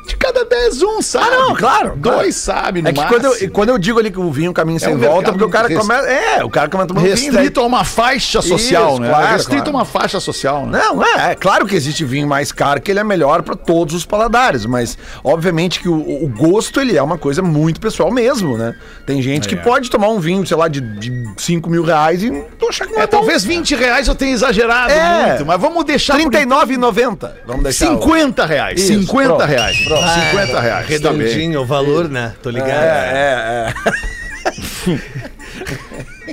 [0.06, 1.26] De cada 10, um sabe.
[1.30, 2.60] Ah, não, claro, Dois claro.
[2.62, 3.20] sabe, no É que máximo.
[3.20, 5.44] quando eu, quando eu digo ali que o vinho é caminho sem um volta, porque
[5.44, 6.06] o cara res- começa.
[6.08, 7.16] É, o cara começa tomando vinho.
[7.16, 9.08] daí- Restrito a uma faixa social, Isso, né?
[9.08, 9.76] claro, Restrito claro.
[9.76, 10.78] a uma faixa social, né?
[10.78, 13.94] Não, é, é claro que existe vinho mais caro que ele é melhor pra todos
[13.94, 18.56] os paladares, mas obviamente que o, o gosto ele é uma coisa muito pessoal mesmo,
[18.56, 18.74] né?
[19.06, 22.30] Tem gente que pode tomar um vinho, sei lá, de, de 5 mil reais e
[22.30, 25.26] não achar que não É, é, talvez 20 reais eu tenha exagerado É.
[25.30, 27.30] muito, mas vamos deixar por R$39,90.
[27.46, 27.90] Vamos deixar.
[27.92, 28.80] o- 50 reais.
[28.80, 29.76] Isso, 50 pronto, reais.
[29.76, 31.00] 50 reais.
[31.00, 31.18] tá bem.
[31.20, 32.34] Redondinho o valor, né?
[32.42, 32.70] Tô ligado.
[32.72, 33.74] É, é,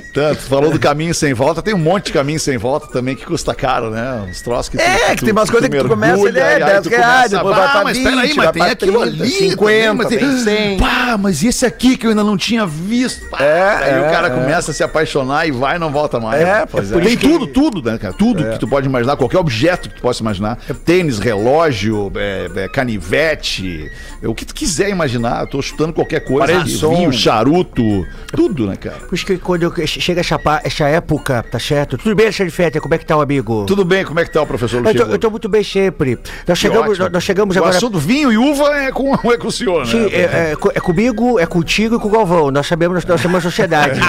[0.12, 3.24] Tanto, falou do caminho sem volta, tem um monte de caminho sem volta também que
[3.26, 4.24] custa caro, né?
[4.28, 6.62] Uns troços que tu- É, que tem umas coisas que tu começa, ele é e
[6.62, 8.72] aí 10 tu reais, depois vai "Ah, pra mas 20, peraí, vai mas tem pra
[8.72, 10.78] aquilo 30, ali 50, também, mas tem 100.
[10.78, 13.28] Pá, mas esse aqui que eu ainda não tinha visto.
[13.28, 14.30] Pá, É, aí é, o cara é.
[14.30, 16.40] começa a se apaixonar e vai e não volta mais.
[16.42, 16.98] É, pois é.
[17.00, 18.14] Tem tudo, tudo, né, cara?
[18.14, 20.58] Tudo que tu pode imaginar, qualquer objeto que tu possa imaginar.
[20.84, 23.90] Tênis, relógio, é, é, canivete,
[24.22, 25.42] o que tu quiser imaginar.
[25.42, 26.64] Eu tô chutando qualquer coisa.
[26.64, 28.96] Vinho, charuto, tudo, né, cara?
[28.96, 31.98] Por isso que quando eu- chega essa, essa época, tá certo?
[31.98, 32.80] Tudo bem, Alexandre Feta?
[32.80, 33.64] Como é que tá o amigo?
[33.66, 35.12] Tudo bem, como é que tá o professor Eu tô, Luciano?
[35.12, 36.18] eu tô muito bem sempre.
[36.46, 37.76] Nós chegamos, nós, nós chegamos o agora.
[37.76, 39.90] assunto vinho e uva é com, é com o senhor, né?
[39.90, 42.50] Sim, é, é co- é comigo, é contigo e com o Galvão.
[42.50, 44.00] Nós sabemos, nós, somos uma sociedade.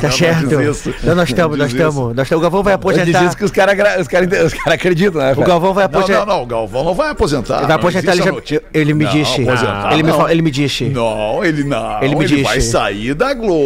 [0.00, 0.48] tá certo?
[0.48, 0.94] diz isso.
[1.02, 2.16] Então nós estamos, Não nós estamos.
[2.16, 2.40] Nós estamos.
[2.40, 3.24] O Galvão vai Ele aposentar.
[3.24, 5.32] diz que os caras os cara, os cara acreditam, né?
[5.36, 6.26] O Galvão vai Não, aposentar.
[6.26, 7.58] não, não, o Galvão não vai aposentar.
[7.58, 9.40] Ele vai não aposentar, ele, já- ele me Não, disse.
[9.42, 10.16] ele, me não.
[10.16, 10.84] fala- ele me disse.
[10.84, 12.02] Não, ele não.
[12.02, 12.42] Ele me ele disse.
[12.42, 13.58] vai sair da Globo,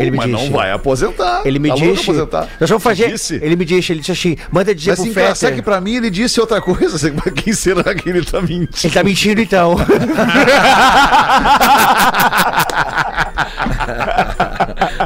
[0.00, 0.44] Ele me mas disse.
[0.44, 1.42] não vai aposentar.
[1.44, 2.02] Ele me Tá disse.
[2.02, 2.48] aposentar.
[2.60, 3.10] Nós vamos fazer.
[3.10, 3.38] Disse?
[3.42, 5.54] Ele me disse, ele disse assim: manda dizer Mas pro Fetter.
[5.54, 6.96] que pra mim ele disse outra coisa.
[6.96, 8.68] assim, Pra quem será que ele tá mentindo?
[8.82, 9.76] Ele tá mentindo então.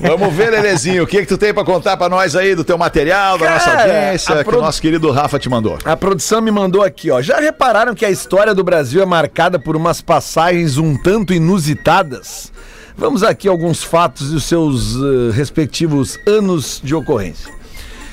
[0.00, 2.78] Vamos ver, Lelezinho, o que que tu tem pra contar pra nós aí do teu
[2.78, 5.78] material, da nossa Cara, audiência, a que produ- o nosso querido Rafa te mandou.
[5.84, 7.20] A produção me mandou aqui, ó.
[7.20, 12.52] Já repararam que a história do Brasil é marcada por umas passagens um tanto inusitadas?
[12.96, 17.52] Vamos aqui alguns fatos e os seus eh, respectivos anos de ocorrência.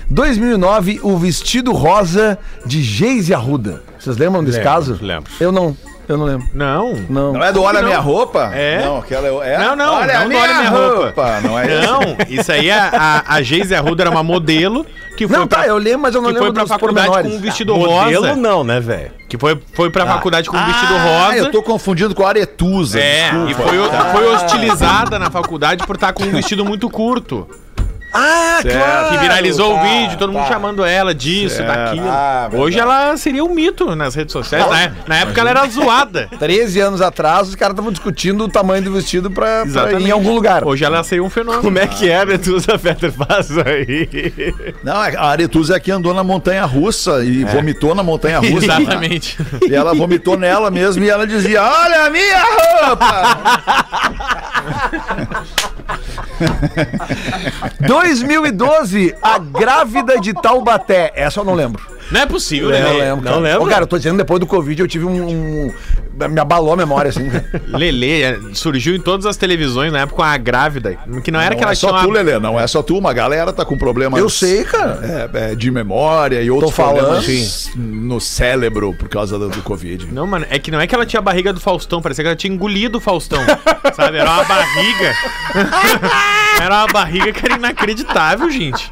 [0.09, 3.83] 2009, o vestido rosa de Geise Arruda.
[3.99, 4.99] Vocês lembram desse Lembro, caso?
[5.01, 5.31] lembro.
[5.39, 5.75] Eu não,
[6.07, 6.47] eu não lembro.
[6.53, 6.93] Não.
[7.09, 7.33] Não.
[7.33, 7.87] Não é do Olha não?
[7.89, 8.51] Minha Roupa?
[8.53, 8.81] É?
[8.85, 9.57] Não, aquela é...
[9.57, 10.95] Não, não, Olha não a do minha, Olha Minha roupa.
[11.05, 11.41] Roupa.
[11.41, 11.87] Não é esse?
[11.87, 12.89] Não, isso aí a,
[13.27, 14.85] a, a Geise Arruda era uma modelo
[15.17, 17.09] que foi Não, tá, pra, eu lembro, mas eu não que lembro foi pra faculdade
[17.23, 18.35] com um vestido Modelo rosa.
[18.35, 19.11] não, né, velho?
[19.27, 21.37] Que foi, foi pra faculdade com um vestido Ah, rosa.
[21.37, 23.63] eu tô confundindo com a Aretusa, É, e desculpa.
[23.71, 27.47] foi, foi hostilizada na faculdade por estar com um vestido muito curto.
[28.13, 29.09] Ah, claro!
[29.11, 30.47] Que viralizou tá, o vídeo, todo mundo tá.
[30.47, 31.67] chamando ela disso, Certo.
[31.67, 32.07] daquilo.
[32.09, 32.49] Ah.
[32.53, 34.65] Hoje ela seria um mito nas redes sociais.
[34.65, 36.27] Na, na época ela era zoada.
[36.39, 40.33] 13 anos atrás, os caras estavam discutindo o tamanho do vestido pra, pra em algum
[40.33, 40.63] lugar.
[40.65, 41.61] Hoje ela seria um fenômeno.
[41.63, 43.11] Como é que é, Betusa Fetter?
[43.17, 44.07] Faz aí.
[44.83, 48.65] Não, é- a Aretusa é que andou na montanha russa e vomitou na montanha russa.
[48.65, 49.37] Exatamente.
[49.69, 52.43] E ela vomitou nela mesmo e ela dizia: Olha a minha
[52.85, 53.37] roupa!
[57.79, 61.11] 2012, a grávida de Taubaté.
[61.15, 61.81] Essa eu não lembro.
[62.11, 62.79] Não é possível, né?
[62.93, 63.37] lembro, não cara.
[63.39, 63.63] lembro.
[63.63, 65.27] Ô, cara, eu tô dizendo, depois do Covid eu tive um.
[65.27, 65.73] um-
[66.29, 67.29] me abalou a memória, assim.
[67.67, 70.97] Lele é, surgiu em todas as televisões na época a grávida.
[71.23, 72.13] Que não era que Não ela é só tinha tu, uma...
[72.15, 74.19] Lelê, não é só tu, uma galera tá com problemas.
[74.19, 75.29] Eu sei, cara.
[75.31, 77.05] é, é, de memória e outros falando.
[77.05, 80.07] problemas no cérebro por causa do, do Covid.
[80.11, 82.27] Não, mano, é que não é que ela tinha a barriga do Faustão, parecia que
[82.29, 83.39] ela tinha engolido o Faustão.
[83.93, 84.17] sabe?
[84.17, 85.13] Era uma barriga.
[86.61, 88.91] era uma barriga que era inacreditável, gente.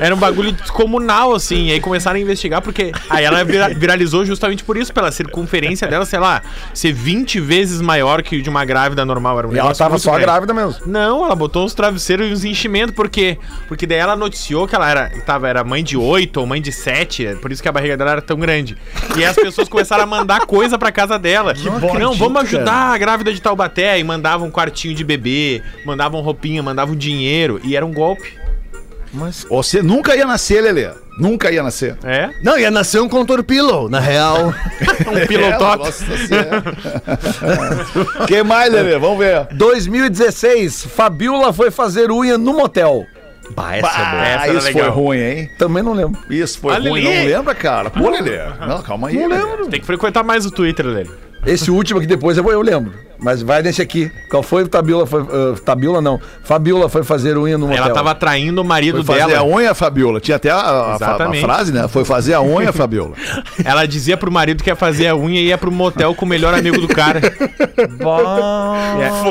[0.00, 1.66] Era um bagulho descomunal, assim.
[1.66, 2.92] E aí começaram a investigar, porque.
[3.10, 6.42] Aí ela vira- viralizou justamente por isso, pela circunferência dela, sei lá,
[6.72, 9.38] ser 20 vezes maior que de uma grávida normal.
[9.38, 10.76] Era um E ela tava só grávida mesmo.
[10.86, 13.38] Não, ela botou uns travesseiros e uns enchimentos, por quê?
[13.68, 16.72] Porque daí ela noticiou que ela era, tava, era mãe de oito ou mãe de
[16.72, 18.76] sete, é por isso que a barriga dela era tão grande.
[19.16, 21.52] E aí as pessoas começaram a mandar coisa pra casa dela.
[21.98, 23.98] não, vamos ajudar a grávida de Taubaté.
[23.98, 27.60] E mandavam um quartinho de bebê, mandavam roupinha, mandavam dinheiro.
[27.64, 28.32] E era um golpe.
[29.48, 30.90] Você nunca ia nascer, Lelê.
[31.18, 31.96] Nunca ia nascer.
[32.04, 32.28] É?
[32.42, 34.52] Não, ia nascer um contour pillow, na real.
[35.10, 35.78] Um pilotop.
[35.78, 36.62] Nossa Senhora.
[38.28, 38.98] Quem mais, Lelê?
[38.98, 39.46] Vamos ver.
[39.52, 43.06] 2016, Fabiola foi fazer unha no motel.
[43.54, 44.22] Bah, essa é boa.
[44.22, 45.50] Ah, essa isso foi ruim, hein?
[45.56, 46.20] Também não lembro.
[46.28, 47.02] Isso foi ruim.
[47.04, 47.88] Não lembra, cara?
[47.90, 48.38] Pô, Lelê.
[48.66, 49.14] Não, calma aí.
[49.16, 49.42] Não Lelê.
[49.44, 49.68] lembro.
[49.68, 51.10] Tem que frequentar mais o Twitter dele.
[51.46, 52.92] Esse último aqui depois eu, vou- eu lembro.
[53.18, 54.10] Mas vai nesse aqui.
[54.30, 55.06] Qual foi o Tabiola?
[55.06, 56.20] Foi, uh, Tabiola não.
[56.44, 57.84] Fabiola foi fazer unha no motel.
[57.84, 59.40] Ela tava traindo o marido Foi fazer dela.
[59.40, 60.20] a unha, Fabiola.
[60.20, 61.40] Tinha até a, a- a Exatamente.
[61.44, 61.88] frase, né?
[61.88, 63.12] Foi fazer a unha, Fabiola.
[63.64, 66.28] Ela dizia pro marido que ia fazer a unha e ia pro motel com o
[66.28, 67.20] melhor amigo do cara.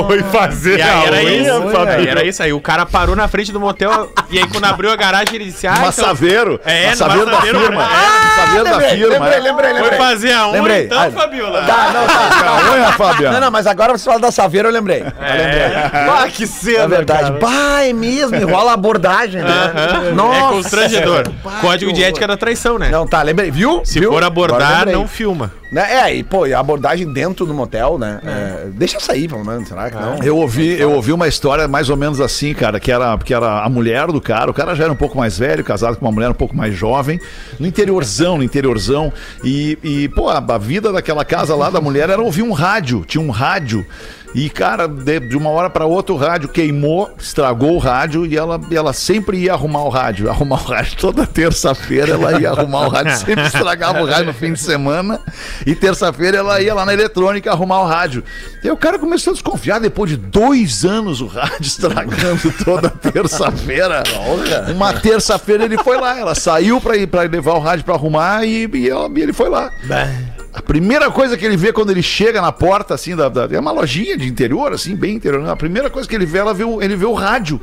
[0.07, 1.91] Foi fazer E aí era isso, Fabiola.
[2.09, 2.43] era isso.
[2.43, 5.45] Aí o cara parou na frente do motel e aí quando abriu a garagem ele
[5.45, 6.59] disse: Ah, então, Massaveiro.
[6.65, 7.81] É, Massaveiro da massaveiro, firma.
[7.83, 8.25] é.
[8.25, 9.07] Massaveiro da firma.
[9.13, 9.39] lembrei, é.
[9.39, 9.97] lembrei, foi lembrei.
[9.99, 10.85] fazer a unha Lembrei.
[10.85, 11.61] então, Ah, Fabiola.
[11.65, 12.49] Tá, não, tá.
[12.49, 13.33] A unha, Fabiano.
[13.33, 15.03] Não, não, mas agora você fala da Saveira, eu lembrei.
[15.21, 17.23] É, Ah, que cena, É verdade.
[17.23, 17.39] cara.
[17.39, 18.35] Bah, é mesmo.
[18.35, 19.49] Enrola a abordagem, né?
[19.51, 20.11] Aham.
[20.13, 20.37] Nossa.
[20.37, 21.23] é constrangedor.
[21.61, 22.89] Código de ética da traição, né?
[22.89, 23.51] Não, tá, lembrei.
[23.51, 23.81] Viu?
[23.83, 24.11] Se Viu?
[24.11, 24.95] for abordar, lembrei.
[24.95, 25.51] não filma.
[25.75, 25.93] Né?
[25.93, 28.21] É, e pô, e a abordagem dentro do motel, né?
[28.23, 30.23] É, deixa sair, pelo menos, será que não?
[30.23, 33.61] Eu ouvi, eu ouvi uma história mais ou menos assim, cara, que era, que era
[33.61, 34.49] a mulher do cara.
[34.49, 36.73] O cara já era um pouco mais velho, casado com uma mulher um pouco mais
[36.73, 37.19] jovem,
[37.59, 39.11] no interiorzão, no interiorzão.
[39.43, 43.03] E, e pô, a, a vida daquela casa lá da mulher era ouvir um rádio.
[43.05, 43.85] Tinha um rádio.
[44.35, 48.35] E, cara, de, de uma hora para outra o rádio queimou, estragou o rádio e
[48.35, 50.29] ela, ela sempre ia arrumar o rádio.
[50.35, 54.33] Arrumar o rádio toda terça-feira, ela ia arrumar o rádio, sempre estragava o rádio no
[54.33, 55.21] fim de semana.
[55.65, 58.23] E terça-feira ela ia lá na eletrônica arrumar o rádio.
[58.61, 62.89] E aí o cara começou a desconfiar depois de dois anos o rádio estragando toda
[62.89, 64.03] terça-feira.
[64.73, 68.43] Uma terça-feira ele foi lá, ela saiu pra, ir, pra levar o rádio pra arrumar
[68.45, 69.71] e, e ela- e ele foi lá.
[70.55, 73.59] A primeira coisa que ele vê quando ele chega na porta, assim, da, da- é
[73.59, 75.47] uma lojinha de interior, assim, bem interior.
[75.49, 77.59] A primeira coisa que ele vê, ela vê o- ele vê o rádio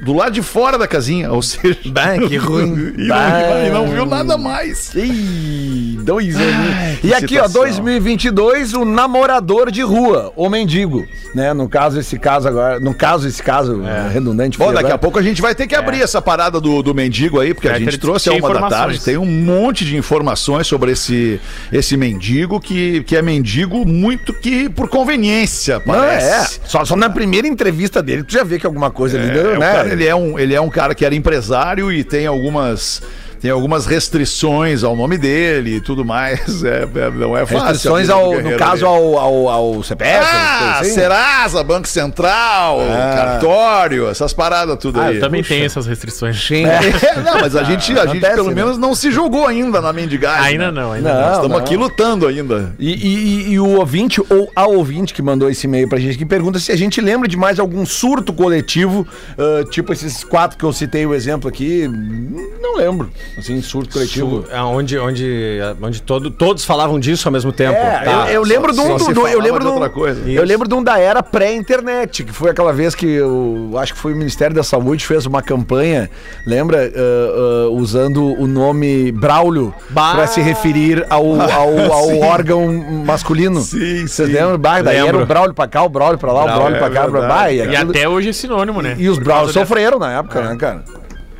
[0.00, 1.78] do lado de fora da casinha, ou seja.
[1.86, 2.94] Bah, que ruim.
[2.96, 4.92] E não, e não viu nada mais.
[4.94, 6.98] Ih, dois anos.
[7.00, 7.62] que E aqui, ó, situação.
[7.62, 11.52] 2022, o namorador de rua, o mendigo, né?
[11.52, 14.58] No caso, esse caso agora, no caso, esse caso redundante.
[14.58, 14.94] Bom, daqui agora.
[14.94, 17.68] a pouco a gente vai ter que abrir essa parada do, do mendigo aí, porque
[17.68, 19.00] a Vai ter gente trouxe a uma da tarde.
[19.00, 21.40] Tem um monte de informações sobre esse,
[21.72, 25.98] esse mendigo que, que é mendigo muito que por conveniência, Não, é.
[25.98, 26.60] parece.
[26.64, 29.58] Só, só na primeira entrevista dele, tu já vê que alguma coisa ali, É, o
[29.58, 29.67] né?
[29.72, 33.02] Cara, ele, é um, ele é um cara que era empresário e tem algumas.
[33.40, 36.38] Tem algumas restrições ao nome dele e tudo mais.
[36.68, 37.66] É, é- não é fácil.
[37.68, 40.90] Restrições, ao, no caso, ao, ao, ao CPF, Ah, assim.
[40.90, 42.78] Serasa, Banco Central,
[43.14, 45.16] cartório, essas paradas tudo Ah, aí.
[45.16, 46.40] eu também tenho essas restrições.
[46.42, 46.64] Sim.
[46.64, 46.80] É,
[47.22, 48.54] não, mas a gente, a gente pelo né?
[48.54, 50.52] menos não se julgou ainda na mendigagem.
[50.52, 50.80] Ainda né?
[50.80, 51.28] não, ainda Não, não.
[51.32, 51.56] Estamos não.
[51.58, 52.74] aqui lutando ainda.
[52.78, 56.26] E, e- e o ouvinte, ou a ouvinte que mandou esse e-mail pra gente, que
[56.26, 59.06] pergunta se a gente lembra de mais algum surto coletivo,
[59.38, 61.88] ah, tipo esses quatro que eu citei o exemplo aqui.
[62.60, 63.10] Não lembro.
[63.36, 64.44] Assim, surto coletivo.
[64.50, 67.74] É Onde, onde, onde todo, todos falavam disso ao mesmo tempo.
[67.76, 68.26] É, Tá.
[68.28, 68.98] eu, eu lembro de um.
[68.98, 70.20] só do- eu lembro de outra coisa.
[70.28, 73.98] Eu lembro de um da era pré-internet, que foi aquela vez que eu acho que
[74.00, 76.10] foi o Ministério da Saúde fez uma campanha,
[76.46, 76.90] lembra?
[76.94, 82.72] Ah, ah, usando o nome Braulio para se referir ao, ao, ao órgão
[83.04, 83.60] masculino.
[83.60, 84.34] Sim, Vocês sim.
[84.34, 84.58] lembram?
[84.58, 85.22] Bah, daí era Lembro.
[85.22, 87.26] o Braulio pra cá, o Braulio pra lá, o Braulio é pra cá, verdade.
[87.28, 88.96] bah, e, E até hoje é sinônimo, né?
[88.98, 90.84] e os Por Braulios causa dessa- sofreram na época, né, cara?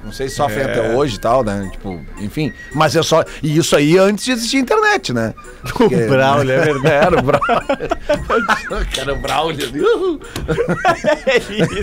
[0.09, 1.69] Não sei se sofrem até hoje e tal, né?
[1.71, 2.51] Tipo, enfim.
[2.73, 3.23] Mas é só.
[3.43, 5.35] E isso aí antes de existir internet, né?
[5.79, 6.87] O Braulio, é verdade.
[7.07, 8.87] Era o Braulio.
[8.97, 10.21] Cara, o Braulio.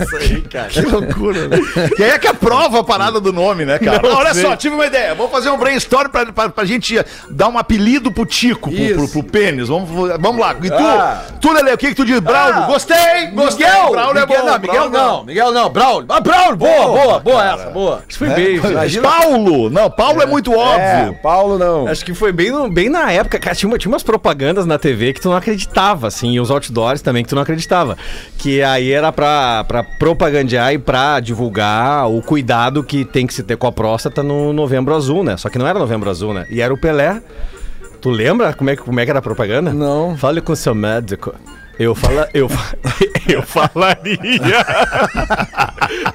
[0.01, 0.69] Isso aí, cara.
[0.69, 1.57] Que loucura, né?
[1.95, 4.01] Quem é que aprova a parada do nome, né, cara?
[4.01, 4.43] Não Olha sei.
[4.43, 5.13] só, tive uma ideia.
[5.13, 9.07] Vamos fazer um brainstorm pra, pra, pra gente dar um apelido pro Tico, pro, pro,
[9.07, 9.67] pro pênis.
[9.67, 10.55] Vamos, vamos lá.
[10.61, 11.23] E tu, Ah.
[11.39, 12.19] tu, Lele, o que, que tu diz?
[12.19, 12.67] Braulio, Ah.
[12.67, 13.65] gostei, gostei.
[13.67, 13.91] Miguel!
[13.91, 14.45] Braulio é Miguel, bom.
[14.47, 15.23] não, Miguel Braulio não.
[15.25, 16.07] Miguel não, Braulio.
[16.09, 18.03] Ah, Braulio, boa, boa, boa essa, boa.
[18.15, 18.55] Isso foi bem.
[18.55, 19.69] Imagina- Paulo!
[19.69, 21.19] Não, Paulo é, muito É, óbvio.
[21.21, 21.87] Paulo não.
[21.87, 24.77] Acho que foi bem, no- bem na época, cara, tinha, uma- tinha umas propagandas na
[24.79, 27.97] TV que tu não acreditava, assim, e os outdoors também que tu não acreditava.
[28.37, 33.43] Que aí era pra, pra propagandear e pra divulgar o cuidado que tem que se
[33.43, 35.35] ter com a próstata no Novembro Azul, né?
[35.35, 36.45] Só que não era Novembro Azul, né?
[36.49, 37.21] E era o Pelé.
[38.01, 39.73] Tu lembra como é, que- como é que era a propaganda?
[39.73, 40.15] Não.
[40.15, 41.33] Fale com seu médico.
[41.77, 42.49] Eu, fala, eu,
[43.27, 44.17] eu falaria.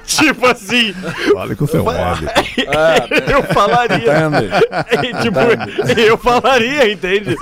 [0.05, 0.93] tipo assim.
[1.33, 2.31] Fale com o seu médico.
[3.31, 4.13] Eu falaria.
[5.03, 5.39] E, tipo,
[5.99, 7.35] eu falaria, entende?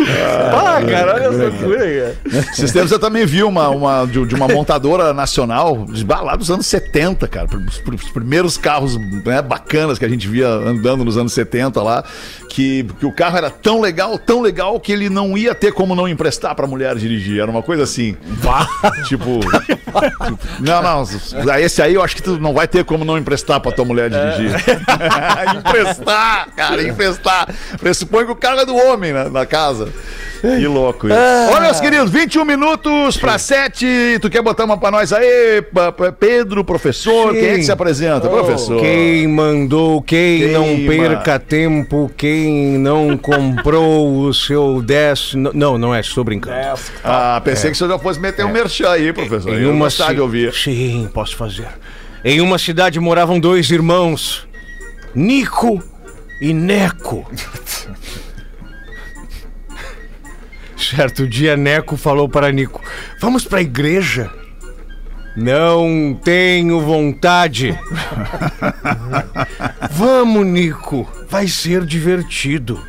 [0.51, 2.15] Ah, cara, olha essa loucura, cara.
[2.51, 6.51] Esses tempos eu também vi uma, uma de, de uma montadora nacional de- lá dos
[6.51, 7.47] anos 70, cara.
[7.47, 12.03] Os, os primeiros carros né, bacanas que a gente via andando nos anos 70 lá.
[12.49, 15.95] Que, que o carro era tão legal, tão legal, que ele não ia ter como
[15.95, 17.39] não emprestar pra mulher dirigir.
[17.39, 18.17] Era uma coisa assim.
[19.07, 19.39] tipo, tipo,
[20.59, 21.03] Não, não.
[21.59, 24.09] Esse aí eu acho que tu não vai ter como não emprestar pra tua mulher
[24.09, 24.55] dirigir.
[25.57, 27.47] emprestar, cara, emprestar.
[27.79, 29.89] Pressupõe que o carro é do homem na, na casa.
[30.41, 31.17] Que louco isso.
[31.51, 34.19] Olha, meus queridos, 21 minutos pra 7.
[34.21, 35.61] Tu quer botar uma pra nós aí,
[36.19, 37.33] Pedro, professor?
[37.33, 38.29] Quem é que se apresenta?
[38.29, 38.79] professor.
[38.79, 40.59] Quem mandou, quem Queima.
[40.59, 45.35] não perca tempo, quem não comprou o seu 10.
[45.53, 46.55] Não, não é, estou brincando.
[47.03, 49.53] Ah, pensei que o senhor já fosse meter um merchan aí, professor.
[49.53, 50.53] Em uma gostar ci- de ouvir.
[50.53, 51.67] Sim, posso fazer.
[52.23, 54.47] Em uma cidade moravam dois irmãos,
[55.15, 55.81] Nico
[56.41, 57.25] e Neco.
[60.77, 62.81] certo dia, Neco falou para Nico:
[63.21, 64.29] Vamos para a igreja?
[65.35, 67.77] Não tenho vontade.
[69.91, 72.83] vamos, Nico, vai ser divertido.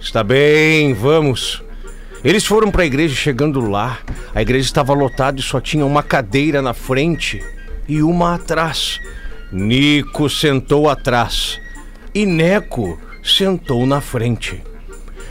[0.00, 1.62] Está bem, vamos.
[2.28, 3.96] Eles foram para a igreja chegando lá.
[4.34, 7.42] A igreja estava lotada e só tinha uma cadeira na frente
[7.88, 9.00] e uma atrás.
[9.50, 11.58] Nico sentou atrás
[12.14, 14.62] e Neco sentou na frente.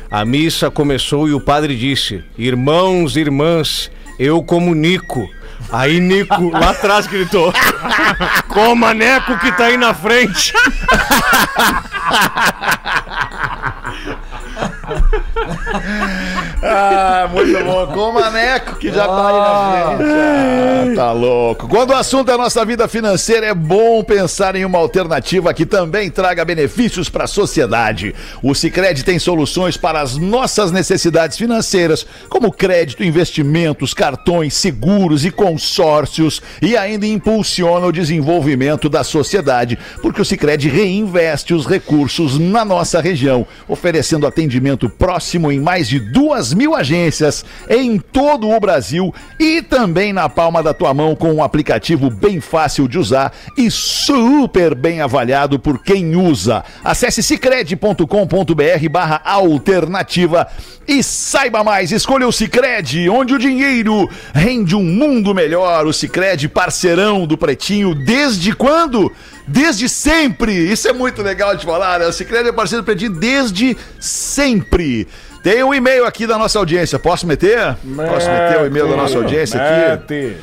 [0.10, 5.30] A missa começou e o padre disse: Irmãos irmãs, eu comunico.
[5.72, 7.54] Aí Nico lá atrás gritou:
[8.50, 10.52] Coma Neco que tá aí na frente.
[16.62, 17.88] Ah, muito bom.
[17.88, 20.92] Com o Maneco, que já tá aí na frente.
[20.92, 21.68] Ah, tá louco.
[21.68, 25.66] Quando o assunto é a nossa vida financeira, é bom pensar em uma alternativa que
[25.66, 28.16] também traga benefícios para a sociedade.
[28.42, 35.32] O Cicred tem soluções para as nossas necessidades financeiras, como crédito, investimentos, cartões, seguros e
[35.32, 42.66] consórcios, e ainda impulsiona o desenvolvimento da sociedade, porque o Cicred reinveste os recursos na
[42.66, 48.60] nossa região, oferecendo atendimento próximo em mais de duas 10 mil agências em todo o
[48.60, 53.34] Brasil e também na palma da tua mão com um aplicativo bem fácil de usar
[53.58, 56.64] e super bem avaliado por quem usa.
[56.84, 60.48] Acesse cicred.com.br barra alternativa
[60.88, 61.92] e saiba mais.
[61.92, 65.86] Escolha o Cicred, onde o dinheiro rende um mundo melhor.
[65.86, 69.12] O Cicred, parceirão do Pretinho, desde quando?
[69.46, 70.54] Desde sempre.
[70.54, 72.08] Isso é muito legal de falar, né?
[72.08, 75.08] O Cicred é parceiro do Pretinho desde sempre.
[75.48, 77.00] Tem um e-mail aqui da nossa audiência.
[77.00, 77.78] Posso meter?
[77.96, 80.36] Posso meter o e-mail da nossa audiência aqui?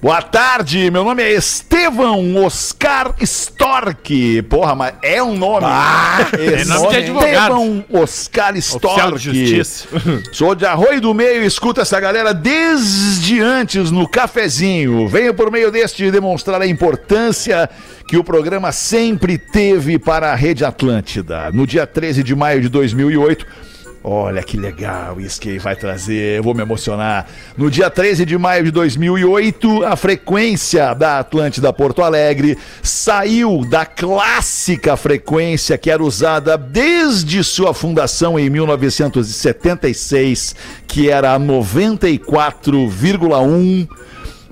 [0.00, 4.42] Boa tarde, meu nome é Estevão Oscar Stork.
[4.48, 5.66] Porra, mas é um nome.
[6.32, 7.28] é nome de advogado.
[7.28, 9.18] Estevão Oscar Oficial de Stork.
[9.18, 9.88] justiça.
[10.32, 15.06] Sou de Arroio do Meio e escuto essa galera desde antes no cafezinho.
[15.06, 17.68] Venho por meio deste demonstrar a importância
[18.08, 21.50] que o programa sempre teve para a Rede Atlântida.
[21.52, 23.68] No dia 13 de maio de 2008,
[24.02, 27.26] Olha que legal isso que vai trazer, eu vou me emocionar.
[27.56, 33.84] No dia 13 de maio de 2008, a frequência da Atlântida Porto Alegre saiu da
[33.84, 40.54] clássica frequência que era usada desde sua fundação em 1976,
[40.86, 43.88] que era a 94,1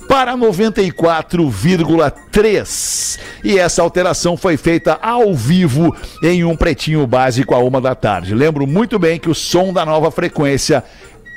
[0.09, 3.19] para 94,3.
[3.45, 8.35] E essa alteração foi feita ao vivo em um pretinho básico a uma da tarde.
[8.35, 10.83] Lembro muito bem que o som da nova frequência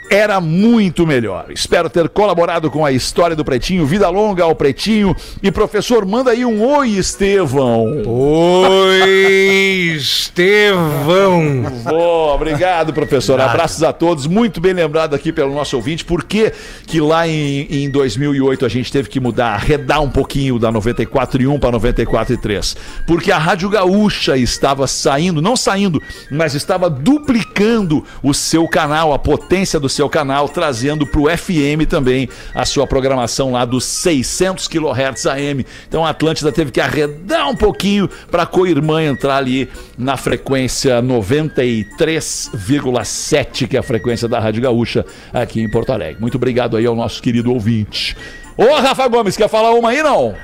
[0.09, 1.45] era muito melhor.
[1.49, 3.85] Espero ter colaborado com a história do Pretinho.
[3.85, 5.15] Vida longa ao Pretinho.
[5.43, 8.01] E professor, manda aí um oi, Estevão.
[8.05, 11.63] Oi, Estevão.
[11.83, 13.39] Boa, obrigado, professor.
[13.39, 14.25] Abraços a todos.
[14.25, 16.03] Muito bem lembrado aqui pelo nosso ouvinte.
[16.03, 16.51] Por que
[16.87, 21.59] que lá em, em 2008 a gente teve que mudar, arredar um pouquinho da 94,1
[21.59, 22.75] para 94,3?
[23.05, 26.01] Porque a Rádio Gaúcha estava saindo, não saindo,
[26.31, 31.87] mas estava duplicando o seu canal, a potência do seu canal, trazendo para o FM
[31.89, 35.65] também a sua programação lá dos 600 kHz AM.
[35.87, 41.01] Então a Atlântida teve que arredar um pouquinho para a co-irmã entrar ali na frequência
[41.01, 46.21] 93,7, que é a frequência da Rádio Gaúcha aqui em Porto Alegre.
[46.21, 48.15] Muito obrigado aí ao nosso querido ouvinte.
[48.55, 50.35] Ô, Rafa Gomes, quer falar uma aí, não?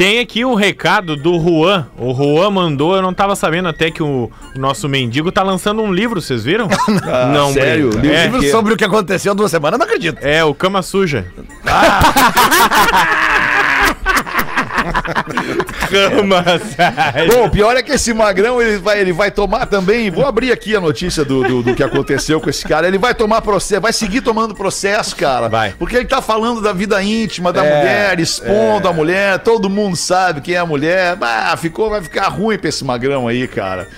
[0.00, 1.86] Tem aqui um recado do Juan.
[1.98, 5.82] O Juan mandou, eu não tava sabendo até que o, o nosso mendigo tá lançando
[5.82, 6.68] um livro, vocês viram?
[7.34, 7.90] não, sério?
[7.90, 8.14] Breno.
[8.14, 10.16] É, Livro sobre o que aconteceu duas semanas, não acredito.
[10.22, 11.26] é, o Cama Suja.
[17.32, 20.10] Bom, o pior é que esse magrão ele vai, ele vai tomar também.
[20.10, 22.86] Vou abrir aqui a notícia do, do, do que aconteceu com esse cara.
[22.86, 25.48] Ele vai tomar processo, vai seguir tomando processo, cara.
[25.48, 25.74] Vai.
[25.78, 29.38] Porque ele tá falando da vida íntima da É, mulher, expondo a mulher.
[29.40, 31.16] Todo mundo sabe quem é a mulher.
[31.20, 33.88] Ah, ficou, vai ficar ruim pra esse magrão aí, cara.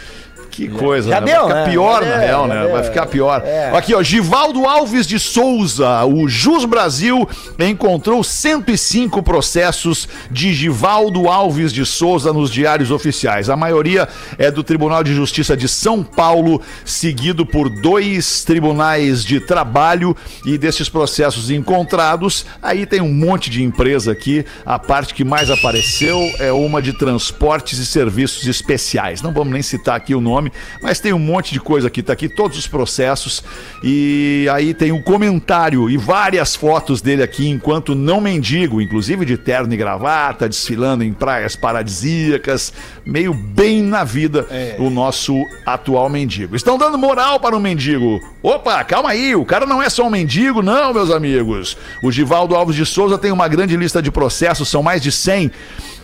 [0.53, 1.33] Que coisa, Já né?
[1.33, 1.71] deu, vai ficar né?
[1.71, 2.61] pior, Já na deu, real, né?
[2.61, 2.73] deu.
[2.73, 3.43] Vai ficar pior.
[3.45, 3.71] É.
[3.75, 7.27] Aqui, ó, Givaldo Alves de Souza, o Jus Brasil
[7.59, 13.49] encontrou 105 processos de Givaldo Alves de Souza nos diários oficiais.
[13.49, 14.07] A maioria
[14.39, 20.59] é do Tribunal de Justiça de São Paulo, seguido por dois tribunais de trabalho e
[20.59, 24.45] desses processos encontrados, aí tem um monte de empresa aqui.
[24.67, 29.23] A parte que mais apareceu é uma de transportes e serviços especiais.
[29.23, 30.42] Não vamos nem citar aqui o nome,
[30.83, 33.43] mas tem um monte de coisa aqui, tá aqui todos os processos
[33.83, 39.37] e aí tem um comentário e várias fotos dele aqui enquanto não mendigo, inclusive de
[39.37, 42.73] terno e gravata, desfilando em praias paradisíacas,
[43.05, 44.47] meio bem na vida
[44.79, 45.35] o nosso
[45.65, 46.57] atual mendigo.
[46.57, 48.21] Estão dando moral para o mendigo.
[48.43, 51.77] Opa, calma aí, o cara não é só um mendigo, não, meus amigos.
[52.03, 55.51] O Givaldo Alves de Souza tem uma grande lista de processos, são mais de 100.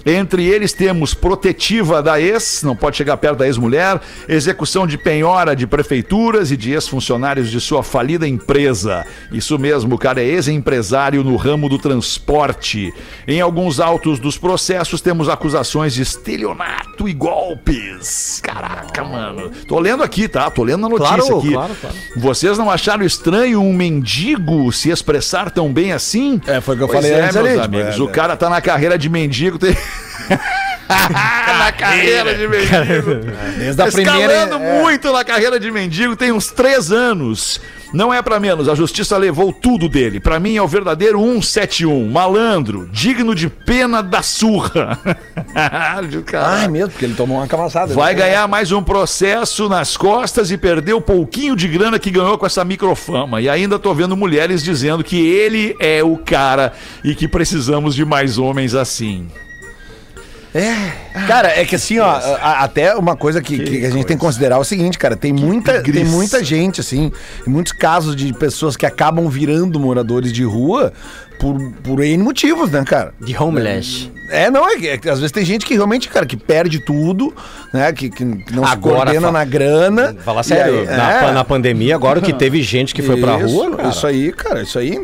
[0.07, 5.55] Entre eles temos protetiva da ex, não pode chegar perto da ex-mulher, execução de penhora
[5.55, 9.05] de prefeituras e de ex-funcionários de sua falida empresa.
[9.33, 12.93] Isso mesmo, o cara é ex-empresário no ramo do transporte.
[13.27, 18.41] Em alguns autos dos processos temos acusações de estelionato e golpes.
[18.43, 19.51] Caraca, mano.
[19.67, 20.51] Tô lendo aqui, tá?
[20.51, 21.53] Tô lendo a notícia Claro, aqui.
[21.53, 21.97] claro, claro.
[22.17, 26.41] Vocês não acharam estranho um mendigo se expressar tão bem assim?
[26.47, 27.95] É, foi o que eu Pois falei é, antes meus ali, amigos.
[27.95, 29.59] tipo, o é, cara tá na carreira de mendigo.
[29.59, 29.77] Tem...
[31.59, 33.21] na carreira de mendigo.
[33.59, 34.19] Desde a primeira.
[34.19, 34.83] Escalando é.
[34.83, 37.61] muito na carreira de mendigo, tem uns três anos.
[37.93, 40.21] Não é pra menos, a justiça levou tudo dele.
[40.21, 44.99] Pra mim é o verdadeiro 171, malandro, digno de pena da surra.
[46.35, 47.95] Ah, é mesmo, porque ele tomou uma camaçada.
[47.95, 52.37] Vai ganhar mais um processo nas costas e perdeu o pouquinho de grana que ganhou
[52.37, 53.41] com essa microfama.
[53.41, 56.73] E ainda tô vendo mulheres dizendo que ele é o cara
[57.03, 59.27] e que precisamos de mais homens assim.
[61.27, 64.25] Cara, é que assim, ó, a- até uma coisa que, que a gente tem que
[64.25, 67.13] considerar é o seguinte, cara, tem muita, tem muita gente, assim,
[67.47, 70.93] em muitos casos de pessoas que acabam virando moradores de rua
[71.39, 73.13] por, por N motivos, né, cara?
[73.21, 74.11] De homeless.
[74.31, 77.35] É, não, é é às vezes tem gente que realmente, cara, que perde tudo,
[77.73, 80.15] né, que, que não se Agora, coordena fa- na grana.
[80.23, 81.33] Fala sério, aí, na, é.
[81.33, 83.89] na pandemia, agora que teve gente que foi pra Isso, rua, cara.
[83.89, 84.99] Isso aí, cara, isso aí.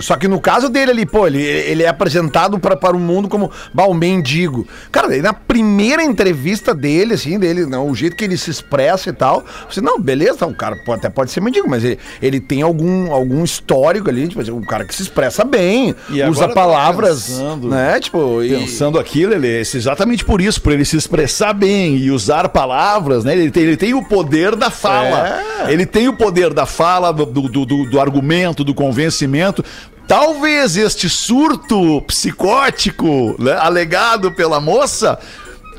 [0.00, 3.28] Só que no caso dele ali, pô, ele, ele é apresentado pra, para o mundo
[3.28, 4.66] como bah, um mendigo.
[4.90, 9.10] Cara, daí na primeira entrevista dele, assim, dele, não, o jeito que ele se expressa
[9.10, 12.40] e tal, você, não, beleza, o cara pode- até pode ser mendigo, mas ele, ele
[12.40, 15.63] tem algum, algum histórico ali, tipo, assim, um cara que se expressa bem,
[16.10, 18.42] E agora usa palavras, pensando- né, tipo...
[18.42, 22.48] e- Pensando aqui, Lelê, esse- exatamente por isso, por ele se expressar bem e usar
[22.48, 23.32] palavras, né?
[23.36, 25.42] Ele tem, ele tem o poder da fala.
[25.68, 29.64] Ele tem o poder da fala, do, do, do- do argumento, do convencimento.
[30.06, 35.18] Talvez este surto psicótico né, alegado pela moça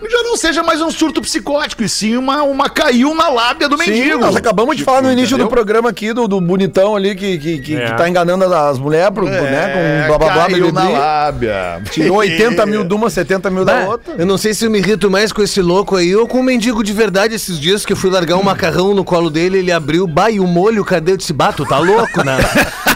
[0.01, 3.77] já não seja mais um surto psicótico, e sim uma, uma caiu na lábia do
[3.77, 4.19] Sim, mendigo.
[4.19, 5.47] nós acabamos de falar no início Entendeu?
[5.47, 7.87] do programa aqui do, do bonitão ali que, que, que, É.
[7.91, 9.71] que tá enganando as- mulheres pro, né,
[10.03, 11.81] com blá blá blá, É, caiu blá, na blá, lábia.
[11.91, 14.15] Tirou 80 mil de uma, 70 mil da outra.
[14.17, 16.43] eu não sei se eu me irrito mais com esse louco aí ou com o
[16.43, 19.71] mendigo de verdade esses dias que eu fui largar um macarrão no colo dele, ele
[19.71, 21.13] abriu, bah, e o molho, cadê?
[21.13, 22.37] Eu disse, bato, tá louco, né?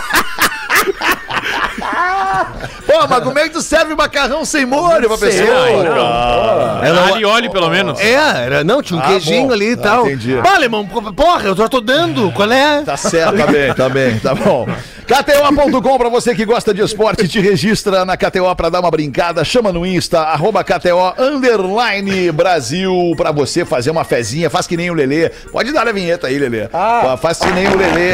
[2.85, 5.83] Pô, mas como é que tu serve macarrão sem molho pra pessoa?
[5.83, 6.87] cara?
[6.87, 7.99] Era Ali olhe, pelo menos.
[7.99, 9.53] É, era, não, tinha um Ah, queijinho bom.
[9.53, 10.05] ali e Ah, tal.
[10.07, 10.35] entendi.
[10.41, 12.81] Bah, alemão, porra, eu já tô dando, qual é?
[12.81, 14.67] Tá certo, tá bem, tá bem, tá bom.
[15.09, 19.43] KTO.com pra você que gosta de esporte, te registra na KTO pra dar uma brincada,
[19.43, 24.91] chama no Insta, arroba KTO Underline Brasil pra você fazer uma fezinha, faz que nem
[24.91, 25.29] o Lelê.
[25.51, 26.67] Pode dar a vinheta aí, Lelê.
[26.67, 28.11] Pô, Faz que nem o Lelê,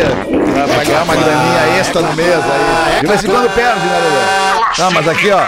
[0.53, 3.01] pra, pra ganhar uma graninha extra no mês aí.
[3.01, 4.65] De vez em quando perde, né, Lelê?
[4.79, 5.43] Não, mas aqui, ó.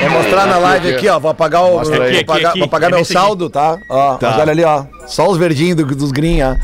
[0.00, 1.18] Vou mostrar na live aqui, ó.
[1.20, 1.78] Vou apagar o.
[1.78, 2.18] Mostra Vou aí.
[2.20, 3.78] Apagar, vou apagar meu saldo, tá?
[3.88, 4.30] Ó, Tá.
[4.30, 4.84] mas olha ali, ó.
[5.06, 6.54] Só os verdinhos do- dos green, ó.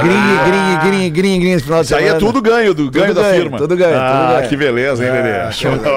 [0.00, 0.10] Green,
[0.44, 3.22] green, green, green, green esse final de Isso aí é tudo ganho do ganho da
[3.22, 3.58] ganho, firma.
[3.58, 4.48] tudo ganho, Ah, tudo ganho.
[4.48, 5.32] que beleza, hein, Lelê?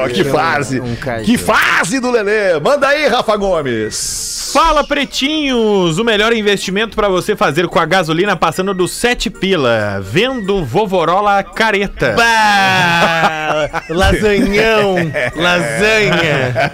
[0.03, 0.81] Oh, que fase.
[1.23, 2.59] que fase do Lelê.
[2.59, 4.51] Manda aí, Rafa Gomes.
[4.53, 5.97] Fala, pretinhos!
[5.99, 9.99] O melhor investimento pra você fazer com a gasolina passando do 7 pila.
[10.01, 12.13] Vendo Vovorola Careta.
[12.15, 14.95] Bah, lasanhão,
[15.35, 16.71] lasanha.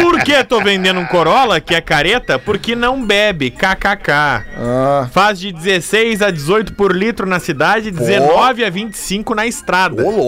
[0.00, 2.38] Por que tô vendendo um Corolla, que é careta?
[2.38, 4.10] Porque não bebe, kkk.
[4.12, 5.08] Ah.
[5.12, 9.63] Faz de 16 a 18 por litro na cidade, 19 a 25 na estrada.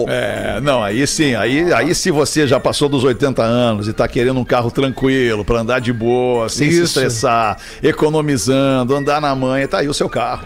[0.09, 4.07] É, não, aí sim, aí, aí se você já passou dos 80 anos e tá
[4.07, 6.83] querendo um carro tranquilo pra andar de boa, sem se Isso.
[6.85, 10.45] estressar, economizando, andar na manha, tá aí o seu carro.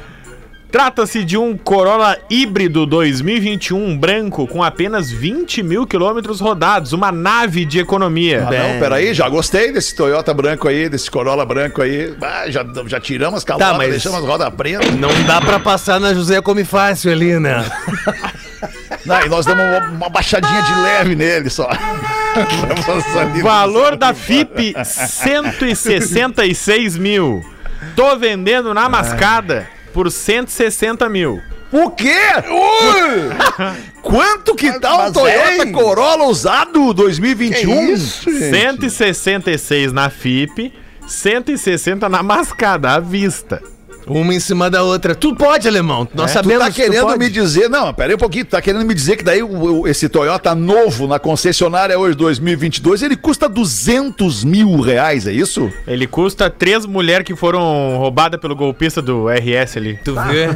[0.71, 7.65] Trata-se de um Corolla híbrido 2021 branco com apenas 20 mil quilômetros rodados, uma nave
[7.65, 8.45] de economia.
[8.47, 12.13] Ah, não, peraí, já gostei desse Toyota branco aí, desse Corolla branco aí.
[12.21, 14.95] Ah, já, já tiramos as calotas, Tá, mas- deixamos as rodas pretas.
[14.95, 17.65] Não dá pra passar na José Come Fácil ali, né?
[19.05, 21.69] Não, e nós damos uma, uma baixadinha de leve nele só.
[23.41, 27.43] Valor da FIP, 166 mil.
[27.95, 31.41] Tô vendendo na mascada por 160 mil.
[31.71, 32.17] O quê?
[32.49, 33.29] Ui!
[34.01, 35.71] Quanto que tá um Mas, Toyota hein?
[35.71, 37.97] Corolla usado 2021?
[37.97, 40.73] 166 na FIP,
[41.07, 43.61] 160 na mascada, à vista.
[44.07, 45.13] Uma em cima da outra.
[45.15, 46.07] Tu pode, alemão.
[46.13, 47.19] Nós Tu sabemos tá que querendo pode.
[47.19, 49.81] me dizer, não, pera aí um pouquinho, tu tá querendo me dizer que daí o-
[49.81, 55.71] o- esse Toyota novo na concessionária hoje, 2022, ele custa 200 mil reais, é isso?
[55.87, 59.99] Ele custa três mulheres que foram roubadas pelo golpista do RS ali.
[60.03, 60.47] Tu vê?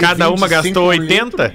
[0.00, 1.52] Cada uma gastou 80.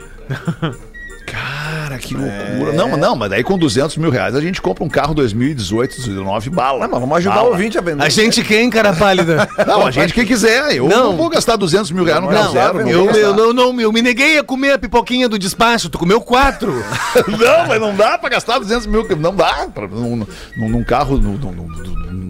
[1.93, 2.73] Cara, que loucura.
[2.73, 6.49] Não, não, mas daí com 200 mil reais a gente compra um carro 2018, 19
[6.49, 6.87] bala.
[6.87, 7.47] Não, mas vamos ajudar Bala.
[7.49, 8.03] o ouvinte a vender.
[8.03, 9.47] A gente quem, cara pálida?
[9.67, 10.75] Não, a gente quem quiser.
[10.75, 11.17] Eu não, Não.
[11.17, 12.79] vou gastar 200 mil reais no carro Não, zero.
[12.79, 15.89] Não, eu, eu, não, não, eu me neguei a comer a pipoquinha do despacho.
[15.89, 16.73] Tu comeu quatro.
[17.27, 19.05] Não, mas não dá pra gastar 200 mil.
[19.17, 19.67] Não dá.
[19.73, 20.25] Pra, num,
[20.57, 21.17] num, num carro.
[21.17, 22.22] Num, num,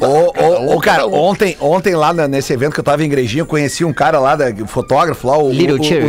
[0.00, 0.42] Ô,
[0.72, 1.14] ô, ô, cara, Cada um.
[1.14, 4.18] ontem, ontem lá na- nesse evento que eu tava em Igrejinha, eu conheci um cara
[4.18, 5.50] lá, da, fotógrafo lá, o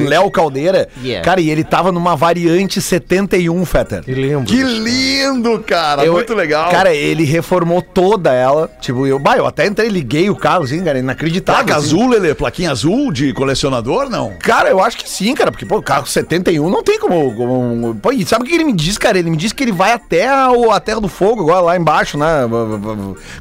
[0.08, 0.88] Léo Caldeira.
[1.04, 1.24] Yeah.
[1.24, 4.04] Cara, e ele tava numa variante 71, Fetter.
[4.08, 4.46] lembro.
[4.46, 6.04] Que lindo, cara.
[6.06, 6.70] Eu- muito legal.
[6.72, 8.70] Cara, ele reformou toda ela.
[8.82, 11.64] Tipo, eu, bah, eu até entrei, liguei o carro, assim, cara, inacreditável.
[11.64, 11.88] placa assim.
[11.96, 12.34] azul, Lelê?
[12.36, 14.34] Plaquinha azul de colecionador, não?
[14.40, 17.34] Cara, eu acho que sim, cara, porque, pô, o carro 71 não tem como.
[17.36, 19.18] como pô, e sabe o que ele me disse, cara?
[19.18, 21.78] Ele me disse que ele vai até a, o- a Terra do Fogo, agora lá
[21.78, 22.26] embaixo, né?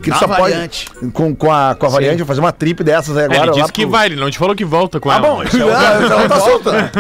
[0.03, 0.91] Que ele Na só variante.
[0.91, 1.13] pode.
[1.13, 3.41] Com, com a, com a variante, vou fazer uma trip dessas aí É, agora.
[3.43, 5.29] ele lá disse que pro- vai, ele não te falou que volta com Ah, ela.
[5.29, 6.91] bom, isso é é outra assunto, né?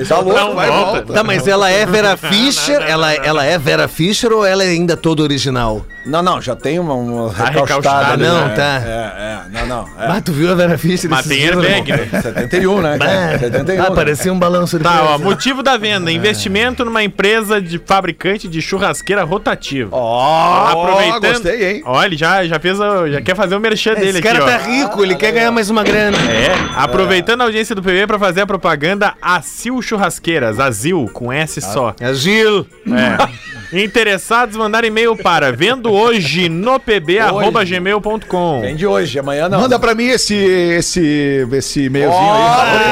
[0.00, 0.90] Esse é louco, Não vai volta.
[0.92, 1.12] volta.
[1.12, 2.80] Tá, mas ela é Vera Fischer?
[2.82, 5.84] Ela, ela é Vera Fischer ou ela é ainda toda original?
[6.04, 8.54] Não, não, já tem uma, uma recalchutada, ali, não, né?
[8.54, 8.82] tá.
[8.84, 9.82] É, é, não, não.
[9.98, 10.06] É.
[10.08, 11.08] Ah, tu viu a Vera Fischer?
[11.08, 12.20] Mas tem airbag, né?
[12.20, 12.98] 71, né?
[12.98, 13.38] cara?
[13.38, 13.80] 71.
[13.84, 13.94] Ah, né?
[13.94, 14.94] parecia um balão surpresa.
[14.94, 19.90] Tá, ó, motivo da venda: investimento numa empresa de fabricante de churrasqueira rotativa.
[19.92, 21.32] Ó, Aproveitando.
[21.32, 21.82] gostei, hein?
[21.84, 24.44] Ó, ele já, já fez o, já quer fazer o merchan dele Esse aqui, cara
[24.44, 24.46] ó.
[24.46, 26.18] tá rico, ele quer ganhar mais uma grana.
[26.18, 31.60] É, aproveitando a audiência do PB pra fazer a propaganda Acil Churrasqueiras, Azil, com S
[31.60, 31.94] só.
[32.00, 32.66] Agil.
[32.86, 33.52] É.
[33.72, 38.60] Interessados, mandar e-mail para vendo hoje no pb@gmail.com.
[38.60, 39.60] Vende hoje, amanhã não.
[39.60, 42.42] Manda pra mim esse, esse, esse e-mailzinho aí.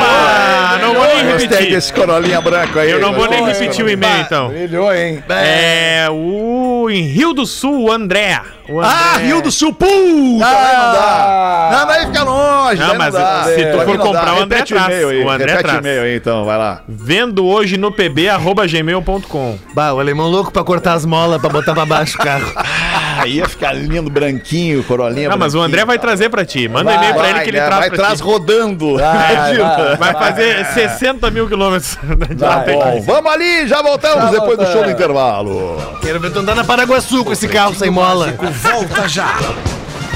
[0.03, 1.71] Ah, não vou nem repetir.
[1.71, 2.91] desse corolinha branco aí.
[2.91, 4.49] Eu não vou nem repetir o e-mail, então.
[4.49, 5.23] Brilhou, hein?
[5.29, 8.41] É o em Rio do Sul, o André.
[8.69, 8.93] O André.
[8.93, 11.71] Ah, Rio do Sul, puta, aí não dá.
[11.73, 13.45] Não, daí fica longe, Não, mas dá.
[13.45, 14.87] se tu for não comprar, o André Repete traz.
[14.89, 15.79] e-mail aí, O André repete traz.
[15.79, 16.83] e-mail aí, então, vai lá.
[16.89, 19.59] Vendo hoje no pb@gmail.com.
[19.75, 22.53] Bah, o alemão louco pra cortar as molas pra botar pra baixo o carro.
[23.19, 25.61] Aí ia ficar lindo, branquinho, corolinha Não, mas o.
[25.61, 26.69] André vai trazer pra ti.
[26.69, 28.25] Manda e-mail pra ele que ele né, traz Vai pra traz ti.
[28.25, 28.97] rodando.
[28.99, 29.97] Vai, Imagina.
[29.97, 31.99] Vai fazer 60 mil quilômetros.
[32.39, 35.77] Tá bom, vamos ali, já voltamos depois do show do intervalo.
[36.01, 38.33] Quero ver tu andar na Paraguaçu com esse carro sem mola.
[38.63, 39.35] Volta já.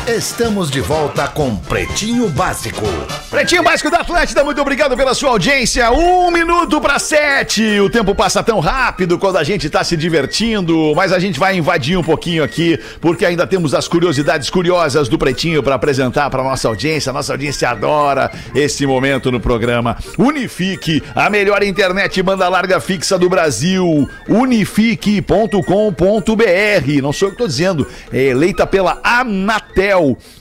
[0.06, 2.82] Estamos de volta com Pretinho Básico.
[3.30, 5.90] Pretinho Básico da Atlântida, muito obrigado pela sua audiência.
[5.90, 7.80] Um minuto para sete.
[7.80, 11.56] O tempo passa tão rápido quando a gente tá se divertindo, mas a gente vai
[11.56, 16.42] invadir um pouquinho aqui, porque ainda temos as curiosidades curiosas do Pretinho para apresentar para
[16.42, 17.10] nossa audiência.
[17.10, 19.96] Nossa audiência adora esse momento no programa.
[20.18, 24.06] Unifique, a melhor internet banda larga fixa do Brasil.
[24.28, 27.02] Unifique.com.br.
[27.02, 29.93] Não sou eu que tô dizendo, é eleita pela Anatel.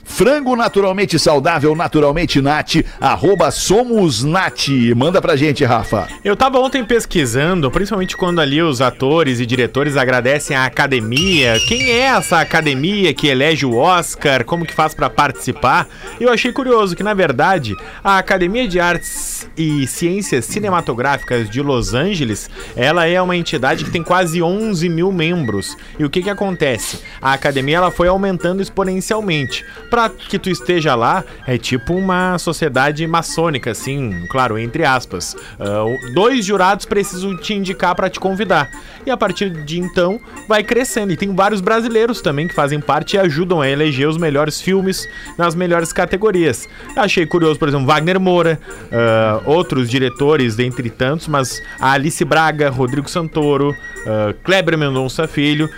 [0.04, 4.68] Frango naturalmente saudável, naturalmente nat, arroba somos nat.
[4.96, 6.08] Manda pra gente, Rafa.
[6.24, 11.58] Eu tava ontem pesquisando, principalmente quando ali os atores e diretores agradecem a academia.
[11.66, 14.44] Quem é essa academia que elege o Oscar?
[14.44, 15.88] Como que faz pra participar?
[16.20, 21.94] Eu achei curioso que, na verdade, a Academia de Artes e Ciências Cinematográficas de Los
[21.94, 25.76] Angeles, ela é uma entidade que tem quase 11 mil membros.
[25.98, 27.00] E o que que acontece?
[27.20, 29.43] A academia ela foi aumentando exponencialmente.
[29.90, 35.36] Pra que tu esteja lá, é tipo uma sociedade maçônica, assim, claro, entre aspas.
[35.58, 38.70] O- dois jurados precisam te indicar pra te convidar.
[39.06, 40.18] E a partir de então,
[40.48, 41.12] vai crescendo.
[41.12, 45.06] E tem vários brasileiros também que fazem parte e ajudam a eleger os melhores filmes
[45.36, 46.66] nas melhores categorias.
[46.96, 48.58] Achei curioso, por exemplo, Wagner Moura,
[48.90, 53.74] ah, outros diretores, dentre tantos, mas Alice Braga, Rodrigo Santoro,
[54.06, 55.68] ah, Kleber Mendonça Filho.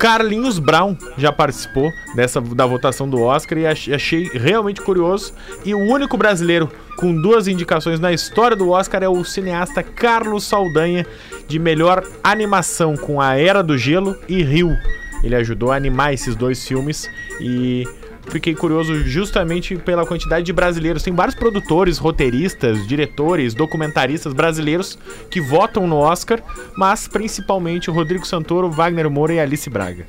[0.00, 5.34] Carlinhos Brown já participou dessa da votação do Oscar e ach- achei realmente curioso.
[5.62, 10.44] E o único brasileiro com duas indicações na história do Oscar é o cineasta Carlos
[10.44, 11.06] Saldanha,
[11.46, 14.74] de melhor animação com A Era do Gelo e Rio.
[15.22, 17.06] Ele ajudou a animar esses dois filmes
[17.38, 17.84] e
[18.28, 21.02] fiquei curioso justamente pela quantidade de brasileiros.
[21.02, 24.98] Tem vários produtores, roteiristas, diretores, documentaristas brasileiros
[25.30, 26.40] que votam no Oscar,
[26.76, 30.06] mas principalmente o Rodrigo Santoro, Wagner Moura e Alice Braga.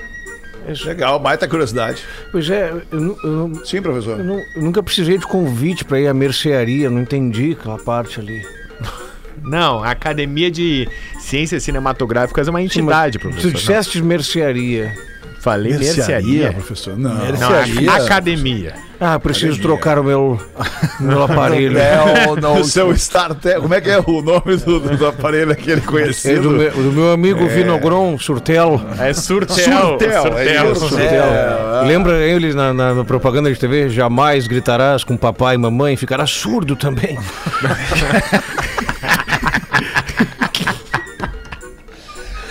[0.85, 2.03] Legal, baita curiosidade.
[2.31, 4.19] Pois é, eu, eu Sim, professor.
[4.19, 8.45] eu eu nunca precisei de convite pra ir à mercearia, não entendi aquela parte ali.
[9.43, 10.87] Não, a Academia de
[11.19, 13.51] Ciências Cinematográficas é uma entidade, Tu professor.
[13.51, 14.93] disseste mercearia.
[15.41, 16.53] Não, falei mercearia.
[16.53, 16.97] professor.
[16.97, 17.13] Não.
[17.15, 17.91] Não, Mercearia?
[17.91, 18.73] a academia.
[19.03, 20.39] Ah, preciso trocar o meu,
[20.99, 21.75] meu aparelho.
[21.79, 25.51] É o, não, O seu Startel, como é que é o nome do, do aparelho
[25.51, 26.49] aquele É do, conhecido?
[26.51, 28.79] meu, do meu amigo Vinogron, Surtelo.
[28.99, 29.55] É Surtel.
[29.97, 30.87] Surtel, é isso.
[30.89, 31.25] Surtel.
[31.87, 33.89] Lembra ele na, na- na propaganda de TV?
[33.89, 37.17] Jamais gritarás com papai e mamãe, ficará surdo também.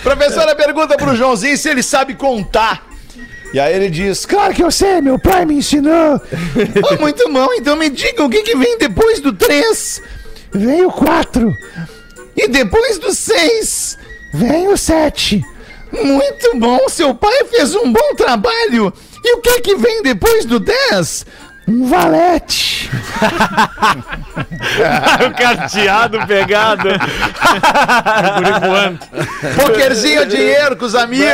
[0.03, 2.89] Professora pergunta pro Joãozinho se ele sabe contar.
[3.53, 6.21] E aí ele diz, claro que eu sei, meu pai me ensinou.
[6.91, 10.01] oh, muito bom, então me diga o que, que vem depois do 3.
[10.53, 11.53] Vem o 4.
[12.35, 13.97] E depois do 6,
[14.33, 15.43] vem o 7.
[15.91, 18.93] Muito bom, seu pai fez um bom trabalho.
[19.23, 21.25] E o que que vem depois do 10?
[21.67, 22.89] Um valete.
[25.25, 26.89] o carteado pegado.
[29.55, 31.31] Pokerzinho dinheiro com os amigos.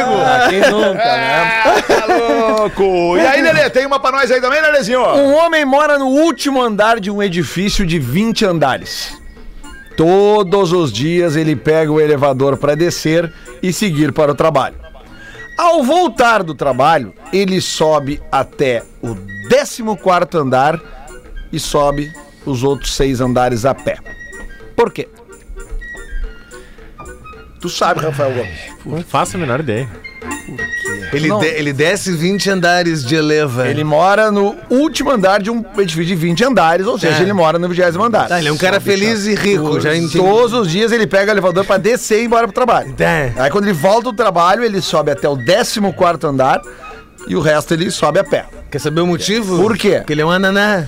[0.50, 1.64] quem nunca, né?
[1.88, 3.18] Tá louco!
[3.18, 5.02] E aí, Lelê, tem uma pra nós aí também, Lelezinho?
[5.02, 9.18] Um homem mora no último andar de um edifício de 20 andares.
[9.96, 14.76] Todos os dias ele pega o elevador para descer e seguir para o trabalho.
[15.58, 19.16] Ao voltar do trabalho, ele sobe até o
[19.50, 20.80] 14 andar
[21.52, 22.12] e sobe
[22.46, 23.98] os outros seis andares a pé.
[24.76, 25.08] Por quê?
[27.60, 28.60] Tu sabe, Rafael Gomes.
[28.86, 29.90] Não faço a menor ideia.
[31.12, 33.68] Ele, de- ele desce 20 andares de eleva.
[33.68, 37.22] Ele mora no último andar de um edifício de 20 andares, ou seja, É.
[37.22, 38.28] ele mora no 20 andar.
[38.28, 40.18] Tá, ele é um cara feliz e rico, já entendi.
[40.18, 42.94] Todos os dias ele pega o elevador pra descer e ir embora pro trabalho.
[42.94, 43.32] Tá.
[43.38, 45.80] Aí quando ele volta do trabalho, ele sobe até o 14
[46.28, 46.62] andar
[47.28, 48.46] e o resto ele sobe a pé.
[48.72, 49.58] Quer saber o motivo?
[49.62, 49.98] Por quê?
[49.98, 50.88] Porque ele é um ananá.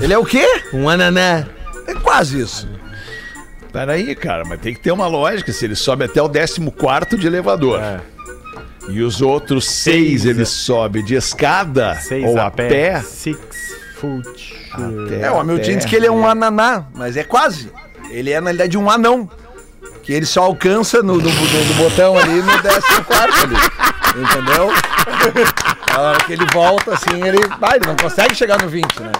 [0.00, 0.46] Ele é o quê?
[0.72, 1.46] Um ananá.
[1.86, 2.68] É quase isso.
[3.72, 5.52] Peraí, cara, mas tem que ter uma lógica.
[5.52, 7.80] Se ele sobe até o 14 de elevador.
[8.88, 12.68] E os outros seis ele sobe de escada Seis ou a, a pé.
[12.68, 13.00] pé.
[13.02, 13.38] Six
[13.96, 14.68] foot.
[14.72, 17.70] até É, o Hamilton diz que ele é um ananá, mas é quase.
[18.10, 19.28] Ele é, na realidade, um anão.
[20.02, 23.56] Que ele só alcança no, no- no- no botão ali no 14 ali.
[24.22, 24.70] Entendeu?
[25.94, 27.38] A hora que ele volta, assim, ele.
[27.58, 29.12] Vai, ele não consegue chegar no 20, né?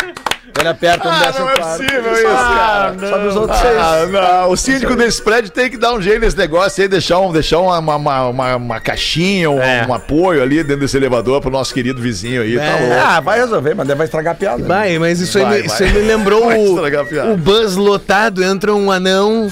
[0.59, 1.79] Ele aperta um Ah, não é quarto.
[1.79, 2.95] possível isso, cara.
[3.11, 3.77] Sobe os outros seis.
[3.79, 4.07] Ah,
[4.43, 4.51] não.
[4.51, 7.59] O síndico desse prédio tem que dar um jeito nesse negócio aí, deixar, um, deixar
[7.59, 9.85] uma, uma, uma, uma caixinha, um, É.
[9.89, 12.57] um apoio ali dentro desse elevador pro nosso querido vizinho aí.
[12.57, 12.95] Tá louco.
[13.05, 14.63] Ah, vai resolver, mas vai estragar a piada.
[14.63, 14.69] né?
[14.69, 15.75] Vai, mas isso, Vai, aí, me- vai.
[15.77, 19.49] isso aí me lembrou o, o bus lotado, entra um anão,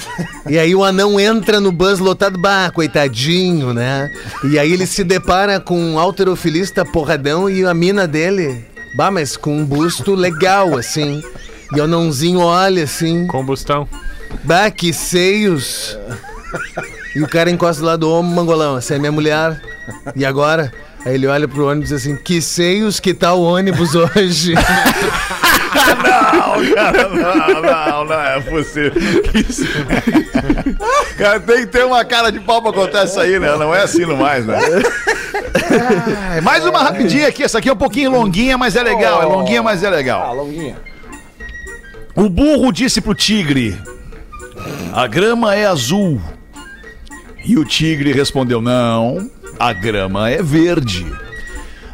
[0.47, 4.09] e aí o anão entra no bus lotado, bah, coitadinho, né?
[4.49, 8.63] E aí ele se depara com um alterofilista porradão e a mina dele,
[8.95, 11.23] bah, mas com um busto legal, assim.
[11.75, 13.87] E o anãozinho olha assim, Combustão.
[14.43, 15.97] bah, que seios.
[17.15, 19.59] E o cara encosta lá do ombro, mangolão, essa é minha mulher.
[20.15, 20.71] E agora?
[21.05, 24.53] Aí ele olha pro ônibus e diz assim, que seios que tá o ônibus hoje.
[26.03, 28.93] Não, cara, não, não, não é possível.
[29.33, 29.63] Isso.
[31.17, 33.55] Cara, tem que ter uma cara de pau pra contar isso aí, né?
[33.57, 34.57] Não é assim no mais, né?
[36.31, 39.21] Ai, mais uma rapidinha aqui, essa aqui é um pouquinho longuinha, mas é legal.
[39.21, 40.35] É longuinha, mas é legal.
[40.35, 40.77] longuinha.
[42.15, 43.77] O burro disse pro tigre:
[44.93, 46.21] A grama é azul.
[47.43, 49.29] E o tigre respondeu: Não,
[49.59, 51.05] a grama é verde.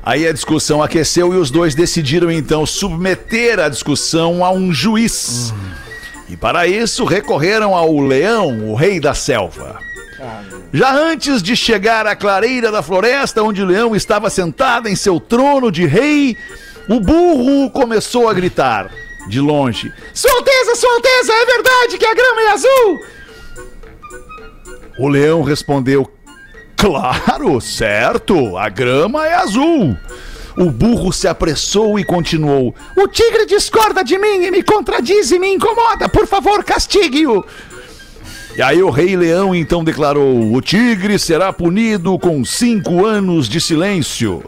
[0.03, 5.53] Aí a discussão aqueceu e os dois decidiram então submeter a discussão a um juiz.
[6.27, 9.79] E para isso recorreram ao leão, o rei da selva.
[10.73, 15.19] Já antes de chegar à clareira da floresta, onde o leão estava sentado em seu
[15.19, 16.37] trono de rei,
[16.87, 18.89] o burro começou a gritar,
[19.27, 22.99] de longe: Sua Alteza, Sua Alteza, é verdade que a grama é azul?
[24.97, 26.11] O leão respondeu:
[26.75, 29.97] Claro, certo, a grama é azul.
[30.57, 35.39] O burro se apressou e continuou: O tigre discorda de mim e me contradiz e
[35.39, 36.09] me incomoda.
[36.09, 37.45] Por favor, castigue-o.
[38.59, 43.61] E aí o rei leão então declarou: O tigre será punido com cinco anos de
[43.61, 44.43] silêncio.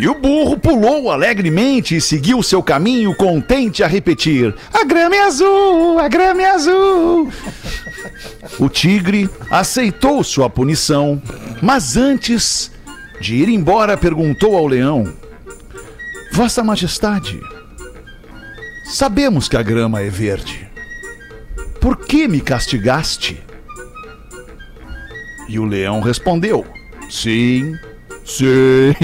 [0.00, 5.24] E o burro pulou alegremente e seguiu seu caminho, contente a repetir: A grama é
[5.24, 7.30] azul, a grama é azul.
[8.58, 11.20] O tigre aceitou sua punição,
[11.60, 12.72] mas antes
[13.20, 15.12] de ir embora, perguntou ao leão:
[16.32, 17.38] Vossa Majestade,
[18.86, 20.65] sabemos que a grama é verde.
[21.80, 23.42] Por que me castigaste?
[25.48, 26.66] E o leão respondeu:
[27.08, 27.74] Sim,
[28.24, 28.94] sim.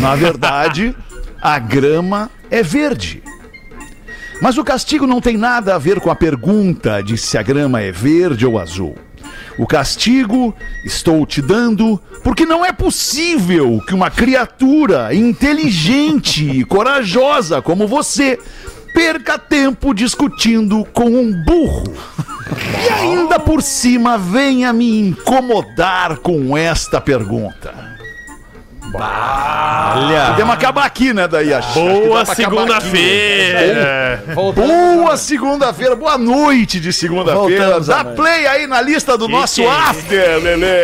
[0.00, 0.94] Na verdade,
[1.40, 3.22] a grama é verde.
[4.40, 7.80] Mas o castigo não tem nada a ver com a pergunta de se a grama
[7.80, 8.96] é verde ou azul.
[9.58, 17.60] O castigo estou te dando porque não é possível que uma criatura inteligente e corajosa
[17.60, 18.38] como você
[18.94, 21.84] perca tempo discutindo com um burro.
[22.84, 27.92] E ainda por cima venha me incomodar com esta pergunta.
[28.94, 30.26] Olha.
[30.30, 31.54] Podemos acabar aqui, né, daí?
[31.54, 34.22] Acho, que Boa segunda-feira.
[34.54, 37.80] Boa segunda-feira, boa noite de segunda-feira.
[37.80, 40.80] Dá play aí na lista do nosso que- after, Lelê.